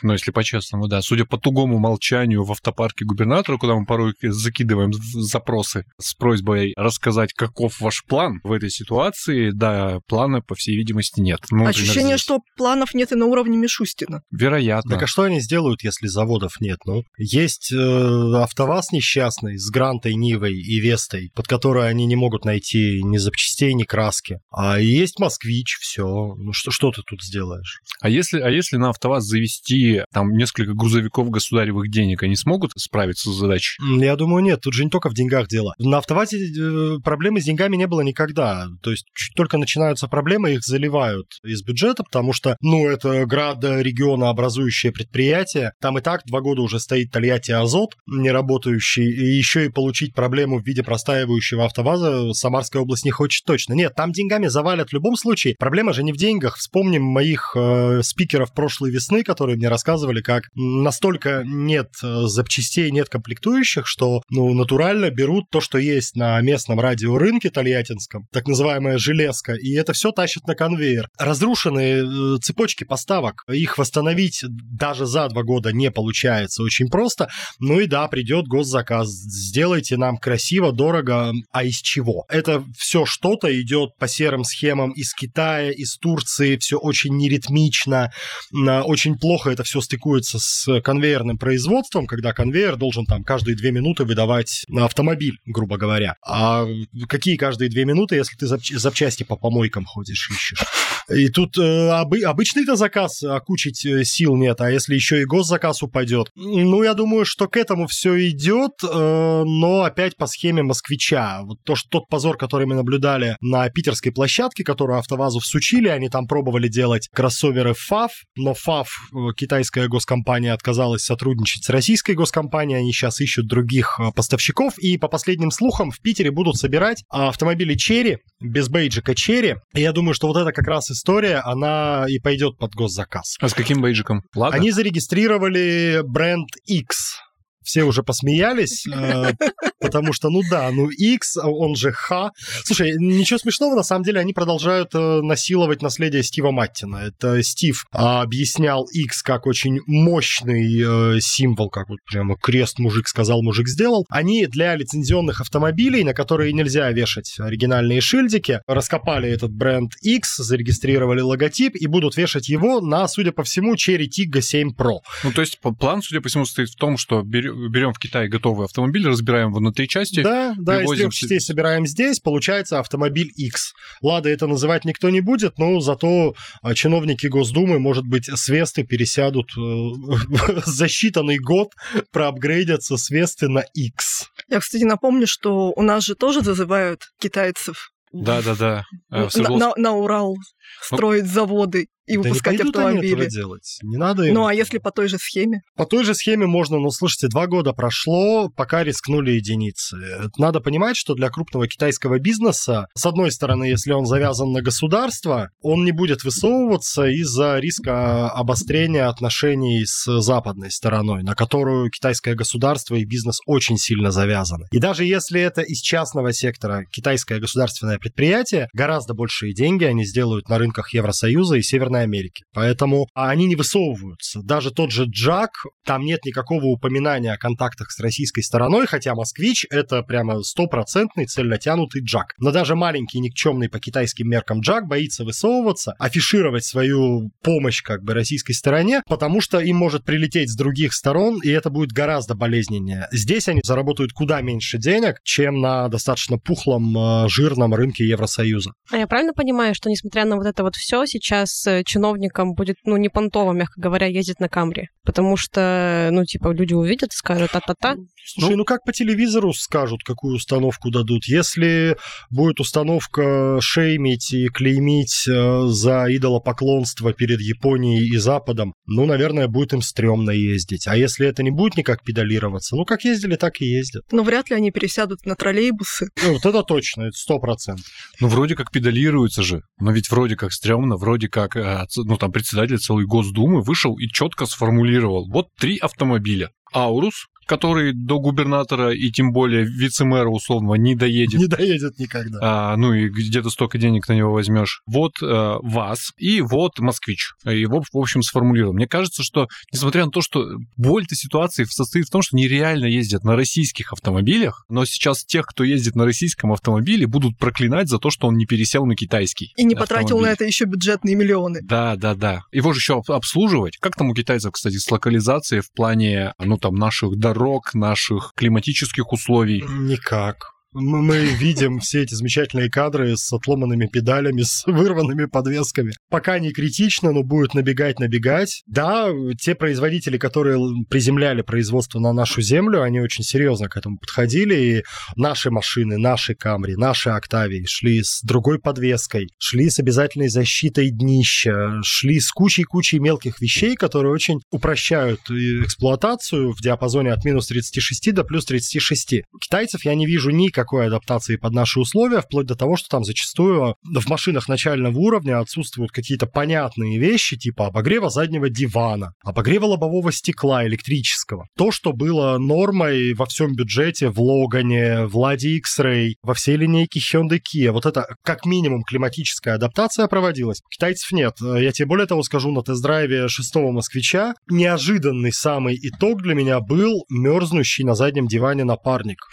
Ну, 0.01 0.13
если 0.13 0.31
по-честному, 0.31 0.87
да. 0.87 1.01
Судя 1.01 1.25
по 1.25 1.37
тугому 1.37 1.79
молчанию 1.79 2.43
в 2.43 2.51
автопарке 2.51 3.05
губернатора, 3.05 3.57
куда 3.57 3.75
мы 3.75 3.85
порой 3.85 4.13
закидываем 4.21 4.93
запросы 5.03 5.85
с 5.99 6.13
просьбой 6.13 6.73
рассказать, 6.77 7.33
каков 7.33 7.79
ваш 7.79 8.03
план 8.05 8.39
в 8.43 8.51
этой 8.51 8.69
ситуации, 8.69 9.51
да, 9.51 9.99
плана, 10.07 10.41
по 10.41 10.55
всей 10.55 10.75
видимости, 10.75 11.19
нет. 11.19 11.39
Ну, 11.51 11.65
Ощущение, 11.65 12.17
что 12.17 12.39
планов 12.57 12.93
нет 12.93 13.11
и 13.11 13.15
на 13.15 13.25
уровне 13.25 13.57
Мишустина. 13.57 14.21
Вероятно. 14.31 14.91
Так 14.91 15.03
а 15.03 15.07
что 15.07 15.23
они 15.23 15.41
сделают, 15.41 15.83
если 15.83 16.07
заводов 16.07 16.59
нет? 16.59 16.79
Ну, 16.85 17.03
есть 17.17 17.71
э, 17.71 17.75
АвтоВАЗ 17.77 18.91
несчастный 18.91 19.57
с 19.57 19.69
Грантой, 19.69 20.15
Нивой 20.15 20.55
и 20.55 20.79
Вестой, 20.79 21.31
под 21.35 21.47
которой 21.47 21.89
они 21.89 22.05
не 22.05 22.15
могут 22.15 22.45
найти 22.45 23.01
ни 23.03 23.17
запчастей, 23.17 23.73
ни 23.73 23.83
краски. 23.83 24.39
А 24.51 24.79
есть 24.79 25.19
Москвич, 25.19 25.77
все. 25.79 26.35
Ну, 26.37 26.53
что, 26.53 26.71
что 26.71 26.91
ты 26.91 27.01
тут 27.01 27.23
сделаешь? 27.23 27.81
А 28.01 28.09
если, 28.09 28.39
а 28.39 28.49
если 28.49 28.77
на 28.77 28.89
АвтоВАЗ 28.89 29.23
завести 29.23 30.01
там 30.13 30.31
несколько 30.31 30.73
грузовиков 30.73 31.29
государевых 31.29 31.89
денег, 31.89 32.23
они 32.23 32.35
смогут 32.35 32.71
справиться 32.77 33.31
с 33.31 33.35
задачей? 33.35 33.77
Я 33.99 34.15
думаю, 34.15 34.43
нет. 34.43 34.61
Тут 34.61 34.73
же 34.73 34.82
не 34.83 34.89
только 34.89 35.09
в 35.09 35.13
деньгах 35.13 35.47
дело. 35.47 35.73
На 35.79 35.97
АвтоВАЗе 35.97 36.37
э, 36.37 36.99
проблемы 37.03 37.41
с 37.41 37.45
деньгами 37.45 37.75
не 37.75 37.87
было 37.87 38.01
никогда. 38.01 38.67
То 38.81 38.91
есть 38.91 39.05
чуть 39.15 39.35
только 39.35 39.57
начинаются 39.57 40.07
проблемы, 40.07 40.53
их 40.53 40.63
заливают 40.63 41.27
из 41.43 41.63
бюджета, 41.63 42.03
потому 42.03 42.33
что, 42.33 42.57
ну, 42.61 42.87
это 42.87 43.25
град 43.25 43.63
региона 43.63 44.29
образующее 44.29 44.91
предприятие. 44.91 45.73
Там 45.81 45.97
и 45.97 46.01
так 46.01 46.21
два 46.25 46.41
года 46.41 46.61
уже 46.61 46.79
стоит 46.79 47.11
Тольятти 47.11 47.51
Азот, 47.51 47.95
не 48.07 48.31
работающий, 48.31 49.05
и 49.05 49.37
еще 49.37 49.65
и 49.65 49.69
получить 49.69 50.13
проблему 50.13 50.59
в 50.59 50.65
виде 50.65 50.83
простаивающего 50.83 51.65
АвтоВАЗа 51.65 52.33
Самарская 52.33 52.81
область 52.81 53.05
не 53.05 53.11
хочет 53.11 53.45
точно. 53.45 53.73
Нет, 53.73 53.93
там 53.95 54.11
деньгами 54.11 54.47
завалят 54.47 54.89
в 54.89 54.93
любом 54.93 55.15
случае. 55.15 55.55
Проблема 55.57 55.93
же 55.93 56.03
не 56.03 56.11
в 56.11 56.17
деньгах. 56.17 56.57
Вспомним 56.57 57.03
моих 57.03 57.55
э, 57.55 58.01
спикеров 58.03 58.53
прошлой 58.53 58.91
весны, 58.91 59.23
которые 59.23 59.55
мне 59.55 59.69
рассказывали, 59.69 60.21
как 60.21 60.43
настолько 60.55 61.43
нет 61.45 61.89
э, 62.03 62.23
запчастей, 62.25 62.91
нет 62.91 63.09
комплектующих, 63.09 63.87
что, 63.87 64.21
ну, 64.29 64.53
натурально 64.73 65.11
берут 65.11 65.51
то, 65.51 65.61
что 65.61 65.77
есть 65.77 66.15
на 66.15 66.41
местном 66.41 66.79
радиорынке 66.79 67.51
тольяттинском, 67.51 68.25
так 68.31 68.47
называемая 68.47 68.97
железка, 68.97 69.53
и 69.53 69.73
это 69.73 69.93
все 69.93 70.11
тащат 70.11 70.47
на 70.47 70.55
конвейер. 70.55 71.09
Разрушенные 71.19 72.03
э, 72.03 72.37
цепочки 72.41 72.83
поставок, 72.83 73.43
их 73.47 73.77
восстановить 73.77 74.43
даже 74.49 75.05
за 75.05 75.29
два 75.29 75.43
года 75.43 75.71
не 75.71 75.91
получается 75.91 76.63
очень 76.63 76.87
просто. 76.87 77.29
Ну 77.59 77.79
и 77.79 77.85
да, 77.85 78.07
придет 78.07 78.47
госзаказ, 78.47 79.09
сделайте 79.09 79.95
нам 79.95 80.17
красиво, 80.17 80.71
дорого, 80.71 81.33
а 81.51 81.63
из 81.63 81.75
чего? 81.75 82.25
Это 82.27 82.63
все 82.75 83.05
что-то 83.05 83.49
идет 83.61 83.95
по 83.99 84.07
серым 84.07 84.43
схемам 84.43 84.91
из 84.93 85.13
Китая, 85.13 85.69
из 85.69 85.97
Турции, 85.97 86.57
все 86.57 86.77
очень 86.77 87.15
неритмично, 87.15 88.11
очень 88.51 89.19
плохо 89.19 89.51
это 89.51 89.63
все 89.63 89.81
стыкуется 89.81 90.39
с 90.39 90.81
конвейерным 90.81 91.37
производством, 91.37 92.07
когда 92.07 92.33
конвейер 92.33 92.75
должен 92.75 93.05
там 93.05 93.23
каждые 93.23 93.55
две 93.55 93.71
минуты 93.71 94.03
выдавать 94.03 94.62
автомобиль 94.67 94.85
автомобиль, 94.85 95.39
грубо 95.45 95.77
говоря. 95.77 96.15
А 96.25 96.65
какие 97.07 97.37
каждые 97.37 97.69
две 97.69 97.85
минуты, 97.85 98.15
если 98.15 98.35
ты 98.35 98.47
запчасти 98.47 99.23
по 99.23 99.35
помойкам 99.35 99.85
ходишь, 99.85 100.29
ищешь? 100.29 100.63
И 101.09 101.29
тут 101.29 101.57
э, 101.57 101.89
обы, 101.89 102.21
обычный-то 102.21 102.75
заказ 102.75 103.23
окучить 103.23 103.85
э, 103.85 104.03
сил 104.03 104.35
нет, 104.35 104.61
а 104.61 104.71
если 104.71 104.95
еще 104.95 105.21
и 105.21 105.25
госзаказ 105.25 105.83
упадет? 105.83 106.29
Ну, 106.35 106.83
я 106.83 106.93
думаю, 106.93 107.25
что 107.25 107.47
к 107.47 107.57
этому 107.57 107.87
все 107.87 108.29
идет, 108.29 108.71
э, 108.83 109.43
но 109.45 109.83
опять 109.83 110.15
по 110.15 110.27
схеме 110.27 110.63
москвича. 110.63 111.41
Вот 111.43 111.59
то, 111.63 111.75
что 111.75 111.89
тот 111.89 112.07
позор, 112.07 112.37
который 112.37 112.65
мы 112.65 112.75
наблюдали 112.75 113.37
на 113.41 113.69
питерской 113.69 114.11
площадке, 114.11 114.63
которую 114.63 114.99
АвтоВАЗу 114.99 115.39
всучили, 115.39 115.87
они 115.87 116.09
там 116.09 116.27
пробовали 116.27 116.67
делать 116.67 117.09
кроссоверы 117.13 117.73
ФАВ, 117.73 118.11
но 118.35 118.53
ФАВ, 118.53 118.87
э, 118.87 119.17
китайская 119.35 119.87
госкомпания, 119.87 120.53
отказалась 120.53 121.03
сотрудничать 121.03 121.65
с 121.65 121.69
российской 121.69 122.15
госкомпанией, 122.15 122.79
они 122.79 122.91
сейчас 122.91 123.19
ищут 123.19 123.47
других 123.47 123.99
э, 123.99 124.11
поставщиков, 124.15 124.77
и 124.77 124.97
по 124.97 125.07
последним 125.07 125.51
слухам, 125.51 125.91
в 125.91 125.99
Питере 125.99 126.31
будут 126.31 126.55
собирать 126.55 127.03
автомобили 127.09 127.75
Черри, 127.75 128.19
без 128.39 128.69
бейджика 128.69 129.15
Черри. 129.15 129.55
Я 129.73 129.91
думаю, 129.91 130.13
что 130.13 130.27
вот 130.27 130.37
эта 130.37 130.51
как 130.51 130.67
раз 130.67 130.92
история, 130.93 131.37
она 131.37 132.05
и 132.07 132.19
пойдет 132.19 132.57
под 132.57 132.73
госзаказ. 132.73 133.37
А 133.41 133.49
с 133.49 133.53
каким 133.53 133.81
бейджиком? 133.81 134.23
Лада? 134.35 134.55
Они 134.55 134.71
зарегистрировали 134.71 136.01
бренд 136.05 136.49
X 136.65 137.19
все 137.63 137.83
уже 137.83 138.03
посмеялись, 138.03 138.85
э, 138.87 139.33
потому 139.79 140.13
что, 140.13 140.29
ну 140.29 140.41
да, 140.49 140.69
ну 140.71 140.89
X, 140.89 141.37
он 141.37 141.75
же 141.75 141.91
Х. 141.91 142.31
Слушай, 142.63 142.93
ничего 142.97 143.39
смешного, 143.39 143.75
на 143.75 143.83
самом 143.83 144.03
деле 144.03 144.19
они 144.19 144.33
продолжают 144.33 144.93
э, 144.93 145.21
насиловать 145.21 145.81
наследие 145.81 146.23
Стива 146.23 146.51
Маттина. 146.51 146.97
Это 146.97 147.41
Стив 147.43 147.85
объяснял 147.91 148.85
X 148.85 149.23
как 149.23 149.45
очень 149.45 149.79
мощный 149.87 151.17
э, 151.17 151.19
символ, 151.19 151.69
как 151.69 151.89
вот 151.89 151.99
прямо 152.09 152.37
крест 152.37 152.79
мужик 152.79 153.07
сказал, 153.07 153.41
мужик 153.41 153.67
сделал. 153.67 154.05
Они 154.09 154.45
для 154.47 154.75
лицензионных 154.75 155.41
автомобилей, 155.41 156.03
на 156.03 156.13
которые 156.13 156.53
нельзя 156.53 156.89
вешать 156.91 157.35
оригинальные 157.39 158.01
шильдики, 158.01 158.61
раскопали 158.67 159.29
этот 159.29 159.51
бренд 159.51 159.93
X, 160.01 160.37
зарегистрировали 160.37 161.21
логотип 161.21 161.75
и 161.75 161.87
будут 161.87 162.17
вешать 162.17 162.49
его 162.49 162.81
на, 162.81 163.07
судя 163.07 163.31
по 163.31 163.43
всему, 163.43 163.75
Cherry 163.75 164.07
Tiggo 164.07 164.41
7 164.41 164.71
Pro. 164.75 164.99
Ну, 165.23 165.31
то 165.31 165.41
есть 165.41 165.59
план, 165.59 166.01
судя 166.01 166.21
по 166.21 166.29
всему, 166.29 166.45
состоит 166.45 166.69
в 166.69 166.75
том, 166.75 166.97
что 166.97 167.21
берем 167.21 167.52
в 167.53 167.99
Китае 167.99 168.29
готовый 168.29 168.65
автомобиль, 168.65 169.07
разбираем 169.07 169.49
его 169.49 169.59
на 169.59 169.71
три 169.71 169.87
части. 169.87 170.21
Да, 170.23 170.53
да, 170.57 170.83
из 170.83 170.89
трех 170.89 171.13
частей 171.13 171.39
собираем 171.39 171.85
здесь, 171.85 172.19
получается 172.19 172.79
автомобиль 172.79 173.31
X. 173.35 173.73
Лада 174.01 174.29
это 174.29 174.47
называть 174.47 174.85
никто 174.85 175.09
не 175.09 175.21
будет, 175.21 175.57
но 175.57 175.79
зато 175.79 176.35
а, 176.61 176.73
чиновники 176.73 177.27
Госдумы, 177.27 177.79
может 177.79 178.05
быть, 178.05 178.27
с 178.27 178.47
Весты 178.49 178.83
пересядут 178.83 179.51
э, 179.57 180.61
за 180.65 180.85
считанный 180.85 181.37
год, 181.37 181.69
проапгрейдятся 182.11 182.97
с 182.97 183.09
Весты 183.09 183.47
на 183.49 183.63
X. 183.73 184.29
Я, 184.49 184.59
кстати, 184.59 184.83
напомню, 184.83 185.27
что 185.27 185.71
у 185.75 185.81
нас 185.81 186.03
же 186.03 186.15
тоже 186.15 186.41
зазывают 186.41 187.01
китайцев 187.19 187.91
Да-да-да. 188.11 188.83
э, 189.11 189.27
на, 189.35 189.49
на- 189.49 189.73
на 189.75 189.91
Урал 189.93 190.35
строить 190.81 191.25
заводы 191.25 191.87
и 192.05 192.17
Да 192.17 192.23
не 192.23 192.23
выпускать 192.23 192.57
пойдут 192.57 192.75
они 192.75 192.85
этого 192.85 192.99
автомобили. 192.99 193.29
делать. 193.29 193.77
Не 193.81 193.97
надо 193.97 194.23
им 194.23 194.33
Ну 194.33 194.45
а 194.45 194.53
если 194.53 194.77
по 194.77 194.91
той 194.91 195.07
же 195.07 195.17
схеме? 195.17 195.61
По 195.75 195.85
той 195.85 196.03
же 196.03 196.13
схеме 196.13 196.45
можно, 196.45 196.79
ну, 196.79 196.89
слушайте, 196.91 197.27
два 197.27 197.47
года 197.47 197.73
прошло, 197.73 198.49
пока 198.49 198.83
рискнули 198.83 199.31
единицы. 199.31 199.97
Надо 200.37 200.59
понимать, 200.59 200.97
что 200.97 201.13
для 201.13 201.29
крупного 201.29 201.67
китайского 201.67 202.19
бизнеса, 202.19 202.87
с 202.93 203.05
одной 203.05 203.31
стороны, 203.31 203.65
если 203.65 203.93
он 203.93 204.05
завязан 204.05 204.51
на 204.51 204.61
государство, 204.61 205.49
он 205.61 205.85
не 205.85 205.91
будет 205.91 206.23
высовываться 206.23 207.05
из-за 207.05 207.59
риска 207.59 208.29
обострения 208.29 209.07
отношений 209.07 209.85
с 209.85 210.21
западной 210.21 210.71
стороной, 210.71 211.23
на 211.23 211.35
которую 211.35 211.89
китайское 211.89 212.35
государство 212.35 212.95
и 212.95 213.05
бизнес 213.05 213.39
очень 213.45 213.77
сильно 213.77 214.11
завязаны. 214.11 214.67
И 214.71 214.79
даже 214.79 215.05
если 215.05 215.39
это 215.39 215.61
из 215.61 215.79
частного 215.79 216.33
сектора 216.33 216.85
китайское 216.91 217.39
государственное 217.39 217.97
предприятие, 217.97 218.67
гораздо 218.73 219.13
большие 219.13 219.53
деньги 219.53 219.85
они 219.85 220.05
сделают 220.05 220.49
на 220.49 220.57
рынках 220.57 220.93
Евросоюза 220.93 221.55
и 221.55 221.61
Северной 221.61 221.92
Америки. 222.01 222.43
Поэтому 222.53 223.07
а 223.13 223.29
они 223.29 223.45
не 223.45 223.55
высовываются. 223.55 224.41
Даже 224.43 224.71
тот 224.71 224.91
же 224.91 225.05
Джак, 225.05 225.51
там 225.85 226.03
нет 226.03 226.25
никакого 226.25 226.65
упоминания 226.65 227.31
о 227.33 227.37
контактах 227.37 227.91
с 227.91 227.99
российской 227.99 228.41
стороной, 228.41 228.87
хотя 228.87 229.15
Москвич— 229.15 229.65
это 229.69 230.01
прямо 230.03 230.41
стопроцентный 230.41 231.25
цельнотянутый 231.25 232.01
Джак. 232.03 232.33
Но 232.37 232.51
даже 232.51 232.75
маленький 232.75 233.19
никчемный 233.19 233.69
по 233.69 233.79
китайским 233.79 234.29
меркам 234.29 234.61
Джак 234.61 234.87
боится 234.87 235.23
высовываться, 235.23 235.93
афишировать 235.99 236.65
свою 236.65 237.31
помощь 237.41 237.81
как 237.81 238.03
бы 238.03 238.13
российской 238.13 238.53
стороне, 238.53 239.01
потому 239.07 239.41
что 239.41 239.59
им 239.59 239.77
может 239.77 240.05
прилететь 240.05 240.51
с 240.51 240.55
других 240.55 240.93
сторон, 240.93 241.39
и 241.41 241.49
это 241.49 241.69
будет 241.69 241.91
гораздо 241.91 242.35
болезненнее. 242.35 243.07
Здесь 243.11 243.47
они 243.47 243.61
заработают 243.63 244.13
куда 244.13 244.41
меньше 244.41 244.77
денег, 244.77 245.17
чем 245.23 245.61
на 245.61 245.87
достаточно 245.87 246.37
пухлом, 246.37 246.97
э, 246.97 247.29
жирном 247.29 247.73
рынке 247.73 248.07
Евросоюза. 248.07 248.71
А 248.91 248.97
я 248.97 249.07
правильно 249.07 249.33
понимаю, 249.33 249.75
что 249.75 249.89
несмотря 249.89 250.25
на 250.25 250.37
вот 250.37 250.45
это 250.45 250.63
вот 250.63 250.75
все, 250.75 251.05
сейчас 251.05 251.65
э, 251.67 251.82
чиновникам 251.83 252.53
будет, 252.53 252.77
ну, 252.85 252.97
не 252.97 253.09
понтово, 253.09 253.53
мягко 253.53 253.79
говоря, 253.79 254.07
ездить 254.07 254.39
на 254.39 254.49
Камри? 254.49 254.89
Потому 255.03 255.37
что, 255.37 256.09
ну, 256.11 256.25
типа, 256.25 256.51
люди 256.51 256.73
увидят 256.73 257.11
и 257.13 257.15
скажут, 257.15 257.51
та-та-та. 257.51 257.95
Слушай, 258.25 258.55
ну, 258.55 258.63
как 258.63 258.83
по 258.83 258.93
телевизору 258.93 259.53
скажут, 259.53 260.03
какую 260.03 260.35
установку 260.35 260.89
дадут? 260.89 261.25
Если 261.25 261.97
будет 262.29 262.59
установка 262.59 263.59
шеймить 263.61 264.31
и 264.33 264.47
клеймить 264.47 265.27
э, 265.27 265.67
за 265.67 266.05
идолопоклонство 266.09 267.13
перед 267.13 267.41
Японией 267.41 268.07
и 268.07 268.17
Западом, 268.17 268.73
ну, 268.85 269.05
наверное, 269.05 269.47
будет 269.47 269.73
им 269.73 269.81
стрёмно 269.81 270.31
ездить. 270.31 270.87
А 270.87 270.95
если 270.95 271.27
это 271.27 271.43
не 271.43 271.51
будет 271.51 271.75
никак 271.75 272.03
педалироваться, 272.03 272.75
ну, 272.75 272.85
как 272.85 273.03
ездили, 273.03 273.35
так 273.35 273.59
и 273.61 273.65
ездят. 273.65 274.03
Но 274.11 274.23
вряд 274.23 274.49
ли 274.49 274.55
они 274.55 274.71
пересядут 274.71 275.25
на 275.25 275.35
троллейбусы. 275.35 276.07
Ну, 276.23 276.33
вот 276.33 276.45
это 276.45 276.63
точно, 276.63 277.03
это 277.03 277.17
сто 277.17 277.39
процентов. 277.39 277.85
Ну, 278.21 278.27
вроде 278.27 278.55
как 278.55 278.71
педалируется 278.71 279.43
же. 279.43 279.63
Но 279.79 279.91
ведь 279.91 280.09
вроде 280.09 280.35
как 280.35 280.53
стрёмно, 280.53 280.95
вроде 280.95 281.27
как, 281.27 281.55
э, 281.55 281.61
ну, 281.97 282.17
там, 282.17 282.31
председатель 282.31 282.77
целой 282.77 283.05
Госдумы 283.05 283.61
вышел 283.61 283.97
и 283.97 284.07
четко 284.07 284.45
сформулировал. 284.45 285.29
Вот 285.29 285.47
три 285.59 285.77
автомобиля. 285.77 286.51
Аурус, 286.73 287.27
который 287.45 287.93
до 287.93 288.19
губернатора 288.19 288.93
и 288.93 289.11
тем 289.11 289.31
более 289.31 289.65
вице-мэра 289.65 290.29
условного 290.29 290.75
не 290.75 290.95
доедет. 290.95 291.39
Не 291.39 291.47
доедет 291.47 291.99
никогда. 291.99 292.39
А, 292.41 292.77
ну 292.77 292.93
и 292.93 293.09
где-то 293.09 293.49
столько 293.49 293.77
денег 293.77 294.07
на 294.07 294.13
него 294.13 294.31
возьмешь. 294.31 294.81
Вот 294.85 295.13
э, 295.21 295.25
ВАЗ 295.61 296.13
и 296.17 296.41
вот 296.41 296.79
Москвич. 296.79 297.31
Его, 297.45 297.81
в 297.81 297.97
общем, 297.97 298.21
сформулировал. 298.21 298.73
Мне 298.73 298.87
кажется, 298.87 299.23
что, 299.23 299.47
несмотря 299.71 300.05
на 300.05 300.11
то, 300.11 300.21
что 300.21 300.45
боль 300.77 301.03
этой 301.03 301.15
ситуации 301.15 301.65
состоит 301.65 302.07
в 302.07 302.11
том, 302.11 302.21
что 302.21 302.35
нереально 302.35 302.85
ездят 302.85 303.23
на 303.23 303.35
российских 303.35 303.93
автомобилях, 303.93 304.65
но 304.69 304.85
сейчас 304.85 305.23
тех, 305.23 305.45
кто 305.45 305.63
ездит 305.63 305.95
на 305.95 306.05
российском 306.05 306.51
автомобиле, 306.51 307.07
будут 307.07 307.37
проклинать 307.37 307.89
за 307.89 307.99
то, 307.99 308.09
что 308.09 308.27
он 308.27 308.37
не 308.37 308.45
пересел 308.45 308.85
на 308.85 308.95
китайский. 308.95 309.53
И 309.55 309.63
не 309.63 309.75
потратил 309.75 310.19
на 310.19 310.31
автомобиль. 310.31 310.33
это 310.33 310.45
еще 310.45 310.65
бюджетные 310.65 311.15
миллионы. 311.15 311.59
Да, 311.63 311.95
да, 311.95 312.15
да. 312.15 312.41
Его 312.51 312.73
же 312.73 312.79
еще 312.79 313.01
обслуживать. 313.07 313.77
Как 313.77 313.95
там 313.95 314.09
у 314.09 314.13
китайцев, 314.13 314.51
кстати, 314.51 314.77
с 314.77 314.89
локализацией 314.89 315.61
в 315.61 315.71
плане, 315.71 316.33
ну, 316.39 316.57
там, 316.57 316.75
наших 316.75 317.17
дорог, 317.17 317.32
наших 317.73 318.33
климатических 318.35 319.11
условий? 319.13 319.63
Никак. 319.67 320.52
Мы, 320.73 321.25
видим 321.25 321.79
все 321.79 322.01
эти 322.01 322.15
замечательные 322.15 322.69
кадры 322.69 323.15
с 323.15 323.31
отломанными 323.31 323.87
педалями, 323.87 324.41
с 324.41 324.63
вырванными 324.67 325.25
подвесками. 325.25 325.93
Пока 326.09 326.39
не 326.39 326.51
критично, 326.51 327.11
но 327.11 327.23
будет 327.23 327.53
набегать-набегать. 327.53 328.63
Да, 328.65 329.09
те 329.39 329.55
производители, 329.55 330.17
которые 330.17 330.59
приземляли 330.89 331.41
производство 331.41 331.99
на 331.99 332.13
нашу 332.13 332.41
землю, 332.41 332.81
они 332.81 332.99
очень 332.99 333.23
серьезно 333.23 333.69
к 333.69 333.77
этому 333.77 333.97
подходили. 333.97 334.55
И 334.55 334.83
наши 335.15 335.51
машины, 335.51 335.97
наши 335.97 336.35
Камри, 336.35 336.75
наши 336.75 337.09
Октавии 337.09 337.65
шли 337.67 338.03
с 338.03 338.21
другой 338.23 338.59
подвеской, 338.59 339.29
шли 339.37 339.69
с 339.69 339.79
обязательной 339.79 340.29
защитой 340.29 340.89
днища, 340.89 341.81
шли 341.83 342.19
с 342.19 342.31
кучей-кучей 342.31 342.99
мелких 342.99 343.41
вещей, 343.41 343.75
которые 343.75 344.11
очень 344.11 344.39
упрощают 344.51 345.29
и 345.29 345.63
эксплуатацию 345.63 346.53
в 346.53 346.61
диапазоне 346.61 347.11
от 347.11 347.23
минус 347.25 347.47
36 347.47 348.13
до 348.13 348.23
плюс 348.23 348.45
36. 348.45 349.23
У 349.31 349.37
китайцев 349.37 349.85
я 349.85 349.95
не 349.95 350.05
вижу 350.05 350.31
никакой 350.63 350.87
адаптации 350.87 351.35
под 351.35 351.53
наши 351.53 351.79
условия, 351.79 352.21
вплоть 352.21 352.45
до 352.45 352.55
того, 352.55 352.77
что 352.77 352.87
там 352.87 353.03
зачастую 353.03 353.75
в 353.83 354.09
машинах 354.09 354.47
начального 354.47 354.97
уровня 354.97 355.39
отсутствуют 355.39 355.91
какие-то 355.91 356.25
понятные 356.25 356.97
вещи, 356.97 357.37
типа 357.37 357.67
обогрева 357.67 358.09
заднего 358.09 358.49
дивана, 358.49 359.13
обогрева 359.23 359.65
лобового 359.65 360.11
стекла 360.11 360.65
электрического. 360.65 361.47
То, 361.57 361.71
что 361.71 361.91
было 361.91 362.37
нормой 362.37 363.13
во 363.13 363.25
всем 363.25 363.55
бюджете 363.55 364.09
в 364.09 364.21
Логане, 364.21 365.05
в 365.05 365.17
Ладе 365.17 365.57
X-Ray, 365.57 366.13
во 366.23 366.33
всей 366.33 366.55
линейке 366.55 366.99
Hyundai 366.99 367.39
Kia. 367.39 367.71
Вот 367.71 367.85
это 367.85 368.15
как 368.23 368.45
минимум 368.45 368.83
климатическая 368.83 369.55
адаптация 369.55 370.07
проводилась. 370.07 370.61
Китайцев 370.69 371.11
нет. 371.11 371.35
Я 371.41 371.71
тебе 371.71 371.87
более 371.87 372.07
того 372.07 372.23
скажу, 372.23 372.51
на 372.51 372.61
тест-драйве 372.61 373.27
шестого 373.27 373.71
москвича 373.71 374.33
неожиданный 374.49 375.33
самый 375.33 375.77
итог 375.81 376.21
для 376.21 376.35
меня 376.35 376.61
был 376.61 377.05
мерзнущий 377.09 377.83
на 377.83 377.95
заднем 377.95 378.27
диване 378.27 378.63
напарник. 378.63 379.27